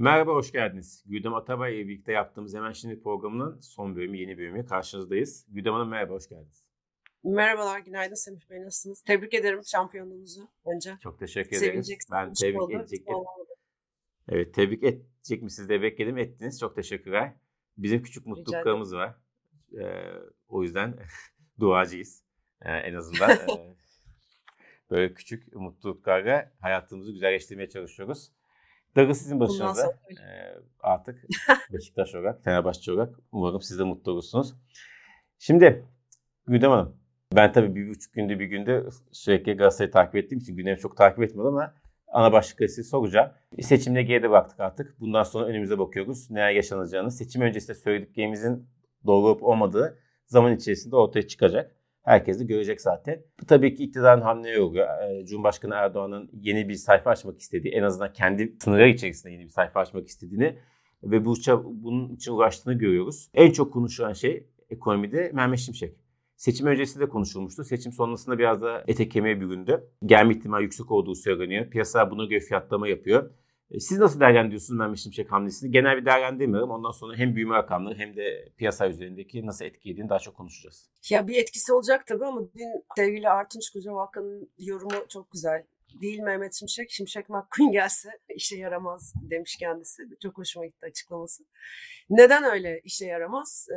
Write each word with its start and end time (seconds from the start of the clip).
Merhaba, 0.00 0.32
hoş 0.34 0.52
geldiniz. 0.52 1.04
Güdem 1.06 1.34
Atabay 1.34 1.76
ile 1.76 1.88
birlikte 1.88 2.12
yaptığımız 2.12 2.54
Hemen 2.54 2.72
Şimdi 2.72 3.00
programının 3.00 3.60
son 3.60 3.96
bölümü, 3.96 4.16
yeni 4.16 4.38
bölümü 4.38 4.66
karşınızdayız. 4.66 5.46
Güdem 5.48 5.72
Hanım 5.72 5.88
merhaba, 5.88 6.14
hoş 6.14 6.28
geldiniz. 6.28 6.64
Merhabalar, 7.24 7.78
günaydın 7.78 8.14
Semih 8.14 8.50
Bey, 8.50 8.60
nasılsınız? 8.60 9.02
Tebrik 9.02 9.34
ederim 9.34 9.60
şampiyonluğunuzu 9.64 10.48
önce. 10.74 10.96
Çok 11.02 11.18
teşekkür 11.18 11.56
ederim. 11.56 11.82
Ben 12.12 12.32
tebrik 12.32 12.70
edecektim. 12.70 13.14
Evet, 14.28 14.54
tebrik 14.54 14.82
edecek 14.84 15.42
misiniz 15.42 15.68
de 15.68 15.82
bekledim, 15.82 16.18
ettiniz. 16.18 16.60
Çok 16.60 16.76
teşekkürler. 16.76 17.34
Bizim 17.78 18.02
küçük 18.02 18.26
mutluluklarımız 18.26 18.94
var. 18.94 19.16
Ee, 19.80 20.12
o 20.48 20.62
yüzden 20.62 20.98
duacıyız. 21.60 22.24
Ee, 22.62 22.70
en 22.70 22.94
azından 22.94 23.30
e, 23.48 23.76
böyle 24.90 25.14
küçük 25.14 25.54
mutluluklarla 25.54 26.52
hayatımızı 26.60 27.12
güzelleştirmeye 27.12 27.68
çalışıyoruz. 27.68 28.32
Darı 28.98 29.14
sizin 29.14 29.40
başınıza. 29.40 29.86
Ee, 29.86 30.54
artık 30.80 31.24
Beşiktaş 31.72 32.14
olarak, 32.14 32.44
Fenerbahçe 32.44 32.92
olarak 32.92 33.14
umarım 33.32 33.62
siz 33.62 33.78
de 33.78 33.84
mutlu 33.84 34.12
olursunuz. 34.12 34.54
Şimdi 35.38 35.84
Gündem 36.46 36.70
Hanım, 36.70 36.96
ben 37.36 37.52
tabii 37.52 37.74
bir 37.74 37.88
buçuk 37.88 38.12
günde 38.12 38.38
bir 38.38 38.44
günde 38.44 38.84
sürekli 39.12 39.56
Galatasaray'ı 39.56 39.92
takip 39.92 40.16
ettiğim 40.16 40.38
için 40.38 40.56
gündemi 40.56 40.78
çok 40.78 40.96
takip 40.96 41.22
etmedim 41.22 41.46
ama 41.46 41.74
ana 42.08 42.32
başlıkları 42.32 42.68
size 42.68 42.88
soracağım. 42.88 43.30
Seçimle 43.60 44.02
geride 44.02 44.30
bıraktık 44.30 44.60
artık. 44.60 45.00
Bundan 45.00 45.22
sonra 45.22 45.46
önümüze 45.46 45.78
bakıyoruz. 45.78 46.30
Neler 46.30 46.50
yaşanacağını. 46.50 47.10
Seçim 47.10 47.42
öncesinde 47.42 47.74
söylediklerimizin 47.74 48.68
doğru 49.06 49.26
olup 49.26 49.42
olmadığı 49.42 49.98
zaman 50.26 50.56
içerisinde 50.56 50.96
ortaya 50.96 51.26
çıkacak. 51.26 51.76
Herkes 52.08 52.40
de 52.40 52.44
görecek 52.44 52.80
zaten. 52.80 53.22
Tabii 53.48 53.74
ki 53.74 53.84
iktidarın 53.84 54.20
hamle 54.20 54.60
oluyor. 54.60 54.86
Ee, 55.02 55.26
Cumhurbaşkanı 55.26 55.74
Erdoğan'ın 55.74 56.30
yeni 56.32 56.68
bir 56.68 56.74
sayfa 56.74 57.10
açmak 57.10 57.40
istediği, 57.40 57.72
en 57.72 57.82
azından 57.82 58.12
kendi 58.12 58.56
sınırları 58.60 58.88
içerisinde 58.88 59.32
yeni 59.32 59.44
bir 59.44 59.48
sayfa 59.48 59.80
açmak 59.80 60.08
istediğini 60.08 60.58
ve 61.02 61.24
bu 61.24 61.34
bunun 61.64 62.14
için 62.14 62.32
uğraştığını 62.32 62.74
görüyoruz. 62.74 63.30
En 63.34 63.50
çok 63.50 63.72
konuşulan 63.72 64.12
şey 64.12 64.46
ekonomide 64.70 65.30
Mehmet 65.34 65.58
Şimşek. 65.58 65.96
Seçim 66.36 66.66
öncesinde 66.66 67.04
de 67.04 67.08
konuşulmuştu. 67.08 67.64
Seçim 67.64 67.92
sonrasında 67.92 68.38
biraz 68.38 68.62
da 68.62 68.84
ete 68.86 69.08
kemiğe 69.08 69.40
büründü. 69.40 69.84
Gelme 70.04 70.34
ihtimali 70.34 70.62
yüksek 70.62 70.90
olduğu 70.90 71.14
söyleniyor. 71.14 71.70
Piyasa 71.70 72.10
buna 72.10 72.24
göre 72.24 72.40
fiyatlama 72.40 72.88
yapıyor. 72.88 73.30
E, 73.70 73.80
siz 73.80 73.98
nasıl 73.98 74.20
değerlendiriyorsunuz 74.20 74.78
Mehmet 74.78 74.98
Şimşek 74.98 75.32
hamlesini? 75.32 75.70
Genel 75.70 75.96
bir 75.96 76.06
değerlendirmiyorum. 76.06 76.70
Ondan 76.70 76.90
sonra 76.90 77.16
hem 77.16 77.34
büyüme 77.36 77.54
rakamları 77.54 77.98
hem 77.98 78.16
de 78.16 78.52
piyasa 78.56 78.88
üzerindeki 78.88 79.46
nasıl 79.46 79.64
etkilediğini 79.64 80.08
daha 80.08 80.18
çok 80.18 80.36
konuşacağız. 80.36 80.90
Ya 81.10 81.28
bir 81.28 81.36
etkisi 81.36 81.72
olacak 81.72 82.06
tabii 82.06 82.26
ama 82.26 82.40
dün 82.40 82.84
sevgili 82.96 83.28
Artunç 83.28 83.70
Kocavalkan'ın 83.70 84.50
yorumu 84.58 85.06
çok 85.08 85.30
güzel. 85.32 85.64
Değil 86.00 86.20
Mehmet 86.20 86.54
Şimşek, 86.54 86.90
Şimşek 86.90 87.28
McQueen 87.28 87.72
gelse 87.72 88.08
işe 88.36 88.56
yaramaz 88.56 89.14
demiş 89.30 89.56
kendisi. 89.56 90.02
Çok 90.22 90.38
hoşuma 90.38 90.66
gitti 90.66 90.86
açıklaması. 90.86 91.44
Neden 92.10 92.44
öyle 92.44 92.80
işe 92.84 93.06
yaramaz? 93.06 93.68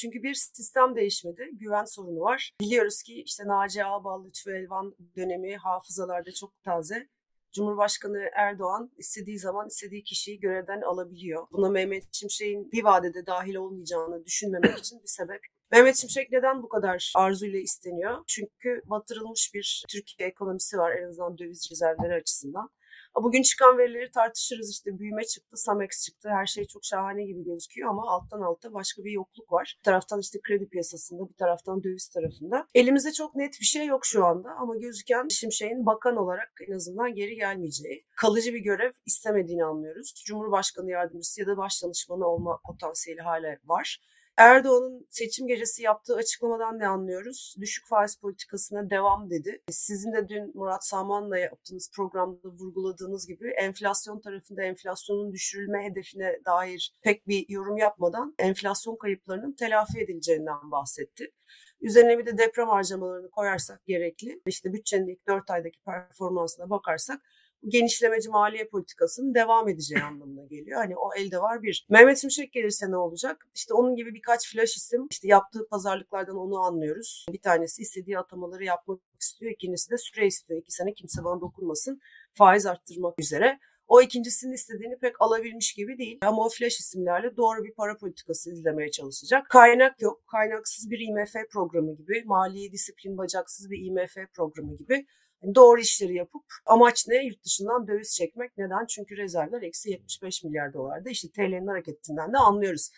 Çünkü 0.00 0.22
bir 0.22 0.34
sistem 0.34 0.96
değişmedi. 0.96 1.48
Güven 1.52 1.84
sorunu 1.84 2.20
var. 2.20 2.50
Biliyoruz 2.60 3.02
ki 3.02 3.22
işte 3.22 3.44
Naci 3.46 3.84
Ağbal, 3.84 4.24
Lütfü 4.24 4.50
Elvan 4.50 4.94
dönemi 5.16 5.56
hafızalarda 5.56 6.30
çok 6.32 6.62
taze. 6.62 7.08
Cumhurbaşkanı 7.52 8.30
Erdoğan 8.36 8.90
istediği 8.98 9.38
zaman 9.38 9.66
istediği 9.66 10.02
kişiyi 10.02 10.40
görevden 10.40 10.80
alabiliyor. 10.80 11.46
Buna 11.52 11.68
Mehmet 11.68 12.04
Şimşek'in 12.12 12.72
bir 12.72 12.84
vadede 12.84 13.26
dahil 13.26 13.54
olmayacağını 13.54 14.24
düşünmemek 14.24 14.78
için 14.78 14.98
bir 15.02 15.08
sebep. 15.08 15.40
Mehmet 15.72 15.96
Şimşek 15.96 16.32
neden 16.32 16.62
bu 16.62 16.68
kadar 16.68 17.12
arzuyla 17.16 17.58
isteniyor? 17.58 18.18
Çünkü 18.26 18.82
batırılmış 18.84 19.50
bir 19.54 19.84
Türkiye 19.88 20.28
ekonomisi 20.28 20.78
var 20.78 20.92
en 20.92 21.08
azından 21.08 21.38
döviz 21.38 21.68
rezervleri 21.72 22.14
açısından. 22.14 22.68
Bugün 23.16 23.42
çıkan 23.42 23.78
verileri 23.78 24.10
tartışırız 24.10 24.70
işte 24.70 24.98
büyüme 24.98 25.24
çıktı, 25.24 25.56
Samex 25.56 26.04
çıktı. 26.04 26.28
Her 26.28 26.46
şey 26.46 26.66
çok 26.66 26.84
şahane 26.84 27.24
gibi 27.24 27.44
gözüküyor 27.44 27.90
ama 27.90 28.10
alttan 28.10 28.40
alta 28.40 28.74
başka 28.74 29.04
bir 29.04 29.10
yokluk 29.10 29.52
var. 29.52 29.76
Bir 29.78 29.82
taraftan 29.82 30.20
işte 30.20 30.38
kredi 30.42 30.68
piyasasında, 30.68 31.28
bir 31.28 31.34
taraftan 31.34 31.82
döviz 31.82 32.08
tarafında. 32.08 32.66
Elimizde 32.74 33.12
çok 33.12 33.34
net 33.34 33.60
bir 33.60 33.64
şey 33.64 33.86
yok 33.86 34.06
şu 34.06 34.24
anda 34.24 34.50
ama 34.50 34.76
gözüken 34.76 35.28
Şimşek'in 35.30 35.86
bakan 35.86 36.16
olarak 36.16 36.52
en 36.68 36.72
azından 36.72 37.14
geri 37.14 37.34
gelmeyeceği, 37.34 38.04
kalıcı 38.16 38.54
bir 38.54 38.60
görev 38.60 38.92
istemediğini 39.06 39.64
anlıyoruz. 39.64 40.14
Cumhurbaşkanı 40.26 40.90
yardımcısı 40.90 41.40
ya 41.40 41.46
da 41.46 41.56
başdanışmanı 41.56 42.26
olma 42.26 42.60
potansiyeli 42.66 43.20
hala 43.20 43.56
var. 43.64 44.00
Erdoğan'ın 44.40 45.06
seçim 45.10 45.46
gecesi 45.46 45.82
yaptığı 45.82 46.16
açıklamadan 46.16 46.78
ne 46.78 46.88
anlıyoruz? 46.88 47.54
Düşük 47.60 47.88
faiz 47.88 48.16
politikasına 48.16 48.90
devam 48.90 49.30
dedi. 49.30 49.62
Sizin 49.70 50.12
de 50.12 50.28
dün 50.28 50.52
Murat 50.54 50.86
Saman'la 50.86 51.38
yaptığınız 51.38 51.90
programda 51.96 52.48
vurguladığınız 52.48 53.26
gibi 53.26 53.50
enflasyon 53.50 54.20
tarafında 54.20 54.62
enflasyonun 54.62 55.32
düşürülme 55.32 55.84
hedefine 55.84 56.40
dair 56.46 56.94
pek 57.02 57.28
bir 57.28 57.48
yorum 57.48 57.76
yapmadan 57.76 58.34
enflasyon 58.38 58.96
kayıplarının 58.96 59.52
telafi 59.52 60.00
edileceğinden 60.00 60.70
bahsetti. 60.70 61.32
Üzerine 61.80 62.18
bir 62.18 62.26
de 62.26 62.38
deprem 62.38 62.68
harcamalarını 62.68 63.30
koyarsak 63.30 63.86
gerekli, 63.86 64.40
işte 64.46 64.72
bütçenin 64.72 65.08
ilk 65.08 65.26
4 65.26 65.50
aydaki 65.50 65.80
performansına 65.82 66.70
bakarsak 66.70 67.20
genişlemeci 67.68 68.28
maliye 68.28 68.68
politikasının 68.68 69.34
devam 69.34 69.68
edeceği 69.68 70.02
anlamına 70.02 70.44
geliyor. 70.44 70.78
Hani 70.78 70.96
o 70.96 71.14
elde 71.14 71.38
var 71.38 71.62
bir. 71.62 71.86
Mehmet 71.88 72.18
Şimşek 72.18 72.52
gelirse 72.52 72.90
ne 72.90 72.96
olacak? 72.96 73.46
İşte 73.54 73.74
onun 73.74 73.96
gibi 73.96 74.14
birkaç 74.14 74.52
flash 74.52 74.76
isim 74.76 75.06
işte 75.10 75.28
yaptığı 75.28 75.68
pazarlıklardan 75.68 76.36
onu 76.36 76.58
anlıyoruz. 76.58 77.26
Bir 77.32 77.40
tanesi 77.40 77.82
istediği 77.82 78.18
atamaları 78.18 78.64
yapmak 78.64 79.00
istiyor. 79.20 79.52
İkincisi 79.52 79.90
de 79.90 79.98
süre 79.98 80.26
istiyor. 80.26 80.60
İki 80.60 80.72
sene 80.72 80.92
kimse 80.92 81.24
bana 81.24 81.40
dokunmasın. 81.40 82.00
Faiz 82.34 82.66
arttırmak 82.66 83.20
üzere. 83.20 83.58
O 83.90 84.02
ikincisinin 84.02 84.52
istediğini 84.52 84.98
pek 84.98 85.22
alabilmiş 85.22 85.74
gibi 85.74 85.98
değil. 85.98 86.18
Ama 86.22 86.44
o 86.44 86.48
flash 86.48 86.80
isimlerle 86.80 87.36
doğru 87.36 87.64
bir 87.64 87.74
para 87.74 87.96
politikası 87.96 88.52
izlemeye 88.52 88.90
çalışacak. 88.90 89.46
Kaynak 89.48 90.02
yok. 90.02 90.26
Kaynaksız 90.26 90.90
bir 90.90 90.98
IMF 90.98 91.50
programı 91.52 91.96
gibi, 91.96 92.22
mali 92.24 92.72
disiplin 92.72 93.18
bacaksız 93.18 93.70
bir 93.70 93.78
IMF 93.78 94.14
programı 94.34 94.76
gibi 94.76 95.06
doğru 95.54 95.80
işleri 95.80 96.14
yapıp 96.14 96.42
amaç 96.66 97.08
ne? 97.08 97.24
Yurt 97.24 97.44
dışından 97.44 97.88
döviz 97.88 98.16
çekmek. 98.16 98.58
Neden? 98.58 98.86
Çünkü 98.86 99.16
rezervler 99.16 99.62
eksi 99.62 99.90
75 99.90 100.44
milyar 100.44 100.72
dolarda. 100.72 101.10
İşte 101.10 101.28
TL'nin 101.28 101.66
hareketinden 101.66 102.32
de 102.32 102.38
anlıyoruz. 102.38 102.90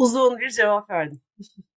Uzun 0.00 0.38
bir 0.38 0.50
cevap 0.50 0.90
verdim. 0.90 1.20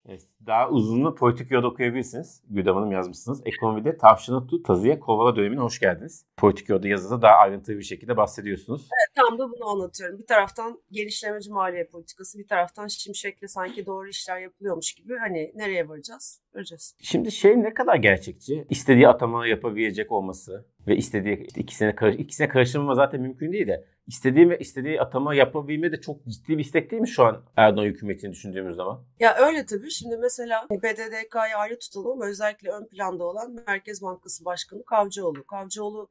Evet, 0.05 0.21
daha 0.45 0.69
uzunlu 0.69 1.15
politik 1.15 1.51
yolda 1.51 1.67
okuyabilirsiniz. 1.67 2.43
Güdem 2.49 2.75
Hanım 2.75 2.91
yazmışsınız. 2.91 3.41
Ekonomide 3.45 3.97
tavşanı 3.97 4.47
tut, 4.47 4.65
tazıya 4.65 4.99
kovala 4.99 5.35
dönemine 5.35 5.59
hoş 5.59 5.79
geldiniz. 5.79 6.25
Politik 6.37 6.69
yolda 6.69 6.87
yazıda 6.87 7.21
daha 7.21 7.33
ayrıntılı 7.33 7.77
bir 7.77 7.83
şekilde 7.83 8.17
bahsediyorsunuz. 8.17 8.81
Evet, 8.81 9.15
tam 9.15 9.39
da 9.39 9.51
bunu 9.51 9.69
anlatıyorum. 9.69 10.19
Bir 10.19 10.25
taraftan 10.25 10.81
genişlemeci 10.91 11.51
maliye 11.51 11.85
politikası, 11.85 12.39
bir 12.39 12.47
taraftan 12.47 12.87
şimşekle 12.87 13.47
sanki 13.47 13.85
doğru 13.85 14.09
işler 14.09 14.39
yapılıyormuş 14.39 14.93
gibi. 14.93 15.17
Hani 15.17 15.51
nereye 15.55 15.89
varacağız? 15.89 16.41
Göreceğiz. 16.53 16.95
Şimdi 17.01 17.31
şey 17.31 17.63
ne 17.63 17.73
kadar 17.73 17.95
gerçekçi? 17.95 18.65
İstediği 18.69 19.07
atama 19.07 19.47
yapabilecek 19.47 20.11
olması 20.11 20.65
ve 20.87 20.95
istediği 20.95 21.45
işte 21.47 21.61
ikisine, 21.61 21.95
karış, 21.95 22.15
ikisine 22.15 22.47
karıştırmama 22.47 22.95
zaten 22.95 23.21
mümkün 23.21 23.51
değil 23.51 23.67
de 23.67 23.85
istediği 24.07 24.49
ve 24.49 24.59
istediği 24.59 25.01
atama 25.01 25.35
yapabilme 25.35 25.91
de 25.91 26.01
çok 26.01 26.25
ciddi 26.25 26.57
bir 26.57 26.63
istek 26.63 26.91
değil 26.91 27.01
mi 27.01 27.07
şu 27.07 27.23
an 27.23 27.43
Erdoğan 27.55 27.85
hükümetini 27.85 28.31
düşündüğümüz 28.31 28.75
zaman? 28.75 29.03
Ya 29.19 29.35
öyle 29.35 29.65
tabii. 29.65 29.91
Şimdi 29.91 30.17
mesela 30.17 30.67
BDDK'yı 30.71 31.57
ayrı 31.57 31.79
tutalım 31.79 32.11
ama 32.11 32.25
özellikle 32.25 32.71
ön 32.71 32.87
planda 32.87 33.23
olan 33.23 33.63
Merkez 33.67 34.01
Bankası 34.01 34.45
Başkanı 34.45 34.85
Kavcıoğlu. 34.85 35.47
Kavcıoğlu 35.47 36.09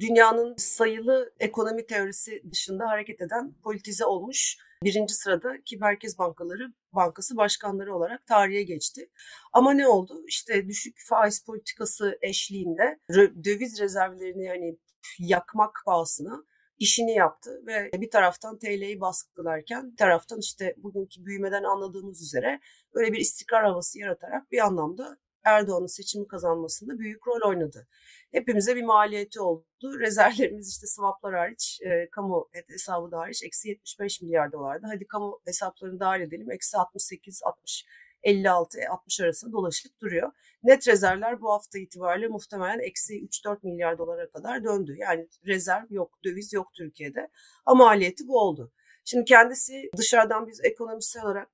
dünyanın 0.00 0.54
sayılı 0.56 1.32
ekonomi 1.40 1.86
teorisi 1.86 2.42
dışında 2.50 2.88
hareket 2.88 3.20
eden 3.20 3.54
politize 3.62 4.04
olmuş 4.04 4.58
birinci 4.82 5.14
sırada 5.14 5.62
ki 5.64 5.76
Merkez 5.76 6.18
Bankaları 6.18 6.72
Bankası 6.92 7.36
başkanları 7.36 7.96
olarak 7.96 8.26
tarihe 8.26 8.62
geçti. 8.62 9.10
Ama 9.52 9.72
ne 9.72 9.88
oldu? 9.88 10.24
İşte 10.26 10.68
düşük 10.68 10.96
faiz 11.08 11.44
politikası 11.44 12.18
eşliğinde 12.22 13.00
döviz 13.44 13.80
rezervlerini 13.80 14.44
yani 14.44 14.76
yakmak 15.18 15.82
pahasına 15.86 16.44
işini 16.78 17.12
yaptı 17.12 17.62
ve 17.66 17.90
bir 17.92 18.10
taraftan 18.10 18.58
TL'yi 18.58 19.00
baskılarken 19.00 19.92
bir 19.92 19.96
taraftan 19.96 20.38
işte 20.38 20.74
bugünkü 20.76 21.24
büyümeden 21.24 21.62
anladığımız 21.62 22.22
üzere 22.22 22.60
böyle 22.94 23.12
bir 23.12 23.18
istikrar 23.18 23.64
havası 23.64 23.98
yaratarak 23.98 24.50
bir 24.50 24.66
anlamda 24.66 25.18
Erdoğan'ın 25.44 25.86
seçimi 25.86 26.26
kazanmasında 26.26 26.98
büyük 26.98 27.26
rol 27.26 27.48
oynadı. 27.48 27.88
Hepimize 28.32 28.76
bir 28.76 28.82
maliyeti 28.82 29.40
oldu. 29.40 29.64
Rezervlerimiz 30.00 30.68
işte 30.68 30.86
swaplar 30.86 31.34
hariç, 31.34 31.80
e, 31.82 32.10
kamu 32.10 32.48
hesabı 32.68 33.10
da 33.10 33.18
hariç 33.18 33.42
eksi 33.44 33.68
75 33.68 34.22
milyar 34.22 34.52
dolardı. 34.52 34.86
Hadi 34.90 35.06
kamu 35.06 35.40
hesaplarını 35.44 36.00
dahil 36.00 36.20
edelim. 36.20 36.50
Eksi 36.50 36.76
68, 36.76 37.40
60 37.44 37.84
56-60 38.24 39.24
arasında 39.24 39.52
dolaşıp 39.52 40.00
duruyor. 40.00 40.32
Net 40.62 40.88
rezervler 40.88 41.40
bu 41.40 41.52
hafta 41.52 41.78
itibariyle 41.78 42.28
muhtemelen 42.28 42.78
eksi 42.78 43.14
3-4 43.14 43.58
milyar 43.62 43.98
dolara 43.98 44.30
kadar 44.30 44.64
döndü. 44.64 44.96
Yani 44.98 45.28
rezerv 45.46 45.84
yok, 45.90 46.18
döviz 46.24 46.52
yok 46.52 46.68
Türkiye'de. 46.74 47.28
Ama 47.66 47.84
maliyeti 47.84 48.28
bu 48.28 48.40
oldu. 48.40 48.72
Şimdi 49.04 49.24
kendisi 49.24 49.90
dışarıdan 49.96 50.46
biz 50.46 50.60
ekonomistsel 50.64 51.24
olarak 51.24 51.48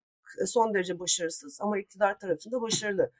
son 0.46 0.75
derece 0.75 0.99
başarısız 0.99 1.58
ama 1.61 1.78
iktidar 1.78 2.19
tarafında 2.19 2.62
başarılı. 2.62 3.12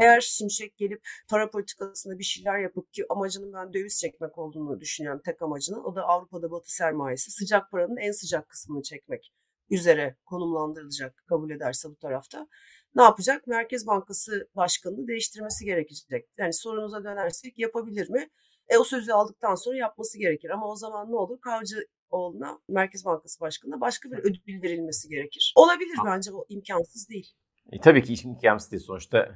Eğer 0.00 0.20
Şimşek 0.20 0.76
gelip 0.76 1.00
para 1.30 1.50
politikasında 1.50 2.18
bir 2.18 2.24
şeyler 2.24 2.58
yapıp 2.58 2.92
ki 2.92 3.04
amacının 3.08 3.52
ben 3.52 3.72
döviz 3.72 4.00
çekmek 4.00 4.38
olduğunu 4.38 4.80
düşünüyorum 4.80 5.20
tek 5.24 5.42
amacının. 5.42 5.84
O 5.84 5.94
da 5.94 6.02
Avrupa'da 6.02 6.50
batı 6.50 6.74
sermayesi 6.74 7.30
sıcak 7.30 7.70
paranın 7.70 7.96
en 7.96 8.12
sıcak 8.12 8.48
kısmını 8.48 8.82
çekmek 8.82 9.32
üzere 9.70 10.16
konumlandırılacak 10.24 11.24
kabul 11.26 11.50
ederse 11.50 11.88
bu 11.88 11.96
tarafta. 11.96 12.48
Ne 12.94 13.02
yapacak? 13.02 13.46
Merkez 13.46 13.86
Bankası 13.86 14.48
Başkanı'nı 14.56 15.08
değiştirmesi 15.08 15.64
gerekecek. 15.64 16.28
Yani 16.38 16.52
sorunuza 16.52 17.04
dönersek 17.04 17.58
yapabilir 17.58 18.10
mi? 18.10 18.28
E 18.68 18.78
o 18.78 18.84
sözü 18.84 19.12
aldıktan 19.12 19.54
sonra 19.54 19.76
yapması 19.76 20.18
gerekir. 20.18 20.50
Ama 20.50 20.68
o 20.68 20.76
zaman 20.76 21.10
ne 21.12 21.16
olur? 21.16 21.40
Kavcıoğlu'na 21.40 22.58
Merkez 22.68 23.04
Bankası 23.04 23.40
Başkanı'na 23.40 23.80
başka 23.80 24.10
bir 24.10 24.18
ödül 24.18 24.62
verilmesi 24.62 25.08
gerekir. 25.08 25.52
Olabilir 25.56 25.98
bence 26.06 26.32
o 26.32 26.44
imkansız 26.48 27.08
değil. 27.08 27.32
E, 27.72 27.80
tabii 27.80 28.02
ki 28.02 28.14
imkansız 28.24 28.72
değil. 28.72 28.82
Sonuçta 28.82 29.28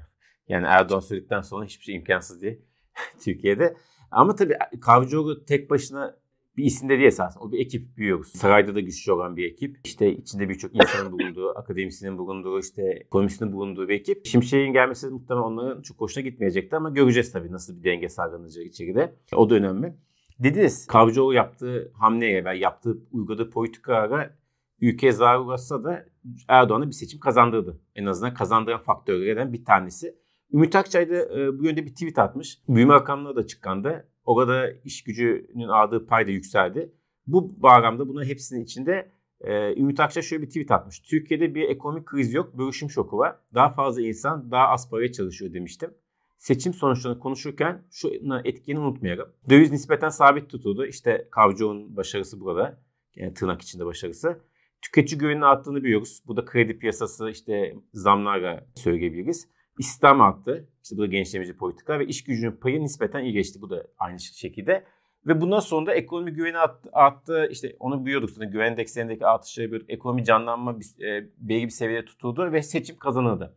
yani 0.51 0.67
Erdoğan 0.67 1.01
söyledikten 1.01 1.41
sonra 1.41 1.65
hiçbir 1.65 1.85
şey 1.85 1.95
imkansız 1.95 2.43
değil 2.43 2.61
Türkiye'de. 3.25 3.77
Ama 4.11 4.35
tabii 4.35 4.55
Kavcıoğlu 4.81 5.45
tek 5.45 5.71
başına 5.71 6.17
bir 6.57 6.65
isim 6.65 6.89
de 6.89 6.93
değil 6.93 7.07
esasında. 7.07 7.45
O 7.45 7.53
bir 7.53 7.59
ekip 7.59 7.97
büyüyoruz. 7.97 8.29
Sarayda 8.29 8.75
da 8.75 8.81
güçlü 8.81 9.13
olan 9.13 9.37
bir 9.37 9.45
ekip. 9.45 9.81
İşte 9.85 10.13
içinde 10.13 10.49
birçok 10.49 10.75
insanın 10.75 11.13
bulunduğu, 11.13 11.51
akademisinin 11.59 12.19
bulunduğu, 12.19 12.59
işte 12.59 12.83
ekonomisinin 12.83 13.53
bulunduğu 13.53 13.89
bir 13.89 13.95
ekip. 13.95 14.27
Şimşek'in 14.27 14.73
gelmesi 14.73 15.07
muhtemelen 15.07 15.45
onların 15.45 15.83
çok 15.83 16.01
hoşuna 16.01 16.25
gitmeyecekti 16.25 16.77
ama 16.77 16.91
göreceğiz 16.91 17.33
tabii 17.33 17.53
nasıl 17.53 17.79
bir 17.79 17.85
denge 17.85 18.09
sağlanacak 18.09 18.67
içeride. 18.67 19.15
O 19.37 19.51
da 19.51 19.55
önemli. 19.55 19.95
Dediniz 20.39 20.87
Kavcıoğlu 20.87 21.35
yaptığı 21.35 21.93
hamleye 21.95 22.45
ve 22.45 22.59
yaptığı 22.59 22.99
uyguladığı 23.13 23.51
politikalara 23.51 24.37
ülkeye 24.81 25.13
zarar 25.13 25.39
uğrasa 25.39 25.85
da 25.85 26.07
Erdoğan'a 26.49 26.87
bir 26.87 26.93
seçim 26.93 27.21
kazandırdı. 27.21 27.81
En 27.95 28.07
azından 28.07 28.35
kazandıran 28.35 28.83
faktörlerden 28.83 29.53
bir 29.53 29.65
tanesi. 29.65 30.20
Ümit 30.53 30.77
Akçay 30.77 31.11
da 31.11 31.41
e, 31.41 31.59
bu 31.59 31.65
yönde 31.65 31.87
bir 31.87 31.91
tweet 31.91 32.19
atmış. 32.19 32.59
Büyüme 32.69 32.95
rakamları 32.95 33.37
da 33.37 33.47
çıkkandı. 33.47 34.09
Orada 34.25 34.71
iş 34.85 35.05
gücünün 35.05 35.69
aldığı 35.69 36.07
pay 36.07 36.27
da 36.27 36.31
yükseldi. 36.31 36.93
Bu 37.27 37.63
bağlamda 37.63 38.09
bunun 38.09 38.25
hepsinin 38.25 38.65
içinde 38.65 39.13
e, 39.41 39.81
Ümit 39.81 40.01
Akçay 40.01 40.23
şöyle 40.23 40.43
bir 40.43 40.49
tweet 40.49 40.71
atmış. 40.71 41.01
Türkiye'de 41.01 41.55
bir 41.55 41.69
ekonomik 41.69 42.07
kriz 42.07 42.35
yok, 42.35 42.59
bölüşüm 42.59 42.91
şoku 42.91 43.19
var. 43.19 43.37
Daha 43.55 43.71
fazla 43.71 44.03
insan 44.03 44.51
daha 44.51 44.69
az 44.69 44.91
paraya 44.91 45.13
çalışıyor 45.13 45.53
demiştim. 45.53 45.91
Seçim 46.39 46.75
sonuçlarını 46.75 47.19
konuşurken 47.19 47.83
şu 47.91 48.11
etkini 48.45 48.79
unutmayalım. 48.79 49.29
Döviz 49.51 49.73
nispeten 49.73 50.09
sabit 50.09 50.51
tutuldu. 50.51 50.87
İşte 50.87 51.29
Kavcıoğlu'nun 51.31 51.97
başarısı 51.97 52.41
burada. 52.41 52.81
Yani 53.17 53.35
tırnak 53.35 53.63
içinde 53.63 53.87
başarısı. 53.87 54.41
Tüketici 54.83 55.19
güveninin 55.19 55.43
arttığını 55.43 55.85
biliyoruz. 55.85 56.23
Bu 56.27 56.37
da 56.37 56.45
kredi 56.45 56.79
piyasası 56.79 57.31
işte 57.31 57.75
zamlarla 57.93 58.67
söyleyebiliriz. 58.75 59.49
İstihdam 59.79 60.21
arttı. 60.21 60.69
İşte 60.83 60.97
bu 60.97 61.03
da 61.03 61.07
gençlemeci 61.07 61.57
politika 61.57 61.99
ve 61.99 62.07
iş 62.07 62.25
gücünün 62.25 62.53
payı 62.53 62.81
nispeten 62.81 63.25
iyi 63.25 63.33
geçti. 63.33 63.63
Bu 63.63 63.71
da 63.71 63.87
aynı 63.99 64.21
şekilde. 64.21 64.85
Ve 65.27 65.41
bundan 65.41 65.61
sonra 65.61 65.87
da 65.87 65.95
ekonomi 65.95 66.33
güveni 66.33 66.57
arttı. 66.93 67.49
İşte 67.51 67.77
onu 67.79 68.07
biliyorduk 68.07 68.31
sonra 68.31 68.45
güven 68.45 68.73
endekslerindeki 68.73 69.27
artışları 69.27 69.73
bir 69.73 69.85
ekonomi 69.89 70.25
canlanma 70.25 70.81
bir, 70.81 71.05
e, 71.05 71.31
belli 71.39 71.65
bir 71.65 71.71
seviyede 71.71 72.05
tutuldu 72.05 72.53
ve 72.53 72.63
seçim 72.63 72.97
kazanıldı. 72.97 73.57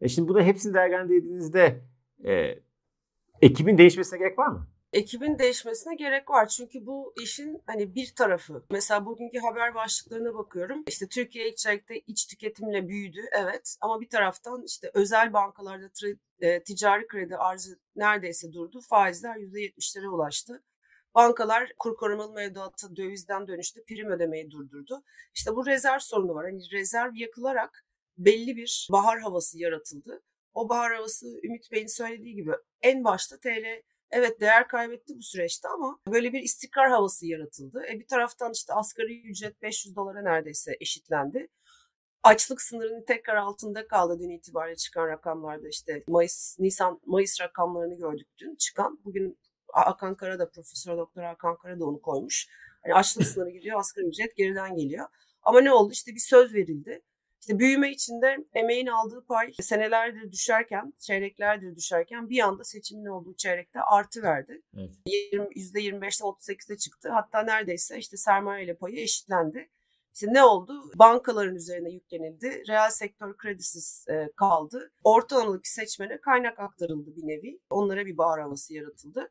E 0.00 0.08
şimdi 0.08 0.28
bu 0.28 0.34
da 0.34 0.42
hepsini 0.42 0.74
değerlendirdiğinizde 0.74 1.80
e, 2.24 2.58
ekibin 3.42 3.78
değişmesine 3.78 4.18
gerek 4.18 4.38
var 4.38 4.48
mı? 4.48 4.68
Ekibin 4.92 5.38
değişmesine 5.38 5.94
gerek 5.94 6.30
var. 6.30 6.48
Çünkü 6.48 6.86
bu 6.86 7.14
işin 7.22 7.62
hani 7.66 7.94
bir 7.94 8.14
tarafı. 8.14 8.64
Mesela 8.70 9.06
bugünkü 9.06 9.38
haber 9.38 9.74
başlıklarına 9.74 10.34
bakıyorum. 10.34 10.84
İşte 10.86 11.08
Türkiye 11.08 11.48
ilk 11.48 11.56
çeyrekte 11.56 11.98
iç 11.98 12.26
tüketimle 12.26 12.88
büyüdü. 12.88 13.20
Evet. 13.32 13.76
Ama 13.80 14.00
bir 14.00 14.08
taraftan 14.08 14.62
işte 14.66 14.90
özel 14.94 15.32
bankalarda 15.32 15.88
e, 16.40 16.62
ticari 16.62 17.06
kredi 17.06 17.36
arzı 17.36 17.78
neredeyse 17.96 18.52
durdu. 18.52 18.80
Faizler 18.80 19.36
%70'lere 19.36 20.08
ulaştı. 20.08 20.62
Bankalar 21.14 21.72
kur 21.78 21.96
korumalı 21.96 22.32
mevduatı 22.32 22.96
dövizden 22.96 23.48
dönüşte 23.48 23.84
prim 23.84 24.10
ödemeyi 24.10 24.50
durdurdu. 24.50 25.02
İşte 25.34 25.56
bu 25.56 25.66
rezerv 25.66 25.98
sorunu 25.98 26.34
var. 26.34 26.44
Hani 26.44 26.70
rezerv 26.72 27.14
yakılarak 27.14 27.84
belli 28.18 28.56
bir 28.56 28.88
bahar 28.92 29.20
havası 29.20 29.58
yaratıldı. 29.58 30.22
O 30.54 30.68
bahar 30.68 30.94
havası 30.94 31.26
Ümit 31.42 31.72
Bey'in 31.72 31.86
söylediği 31.86 32.34
gibi 32.34 32.52
en 32.82 33.04
başta 33.04 33.40
TL 33.40 33.82
Evet 34.10 34.40
değer 34.40 34.68
kaybetti 34.68 35.16
bu 35.16 35.22
süreçte 35.22 35.68
ama 35.68 35.98
böyle 36.08 36.32
bir 36.32 36.42
istikrar 36.42 36.90
havası 36.90 37.26
yaratıldı. 37.26 37.82
E 37.90 38.00
bir 38.00 38.06
taraftan 38.06 38.52
işte 38.52 38.74
asgari 38.74 39.20
ücret 39.20 39.62
500 39.62 39.96
dolara 39.96 40.22
neredeyse 40.22 40.76
eşitlendi. 40.80 41.48
Açlık 42.22 42.62
sınırının 42.62 43.04
tekrar 43.04 43.36
altında 43.36 43.86
kaldı 43.86 44.18
dün 44.20 44.30
itibariyle 44.30 44.76
çıkan 44.76 45.08
rakamlarda 45.08 45.68
işte 45.68 46.02
Mayıs, 46.08 46.56
Nisan, 46.58 47.00
Mayıs 47.06 47.40
rakamlarını 47.40 47.94
gördük 47.94 48.28
dün 48.38 48.56
çıkan. 48.56 49.00
Bugün 49.04 49.38
Hakan 49.72 50.14
Kara 50.14 50.38
da 50.38 50.50
Profesör 50.50 50.98
Doktor 50.98 51.22
Hakan 51.22 51.56
Kara 51.56 51.80
da 51.80 51.84
onu 51.84 52.00
koymuş. 52.00 52.48
Hani 52.82 52.94
açlık 52.94 53.26
sınırı 53.26 53.50
gidiyor, 53.50 53.80
asgari 53.80 54.06
ücret 54.06 54.36
geriden 54.36 54.76
geliyor. 54.76 55.06
Ama 55.42 55.60
ne 55.60 55.72
oldu? 55.72 55.92
İşte 55.92 56.14
bir 56.14 56.20
söz 56.20 56.54
verildi. 56.54 57.02
İşte 57.40 57.58
büyüme 57.58 57.90
içinde 57.90 58.36
emeğin 58.54 58.86
aldığı 58.86 59.24
pay 59.24 59.52
senelerdir 59.60 60.32
düşerken, 60.32 60.92
çeyreklerdir 60.98 61.76
düşerken 61.76 62.28
bir 62.28 62.40
anda 62.40 62.64
seçimin 62.64 63.06
olduğu 63.06 63.34
çeyrekte 63.34 63.80
artı 63.80 64.22
verdi. 64.22 64.62
Evet. 64.76 64.90
%25'ten 65.06 66.28
38'e 66.28 66.76
çıktı. 66.76 67.08
Hatta 67.08 67.42
neredeyse 67.42 67.98
işte 67.98 68.16
sermaye 68.16 68.64
ile 68.64 68.74
payı 68.74 69.00
eşitlendi. 69.00 69.68
İşte 70.14 70.32
ne 70.32 70.42
oldu? 70.44 70.92
Bankaların 70.94 71.54
üzerine 71.54 71.90
yüklenildi. 71.90 72.62
Reel 72.68 72.90
sektör 72.90 73.36
kredisiz 73.36 74.04
e, 74.08 74.30
kaldı. 74.36 74.92
Orta 75.04 75.36
Anadolu'daki 75.36 75.72
seçmene 75.72 76.20
kaynak 76.20 76.58
aktarıldı 76.58 77.16
bir 77.16 77.26
nevi. 77.26 77.60
Onlara 77.70 78.06
bir 78.06 78.18
bağır 78.18 78.38
havası 78.38 78.74
yaratıldı. 78.74 79.30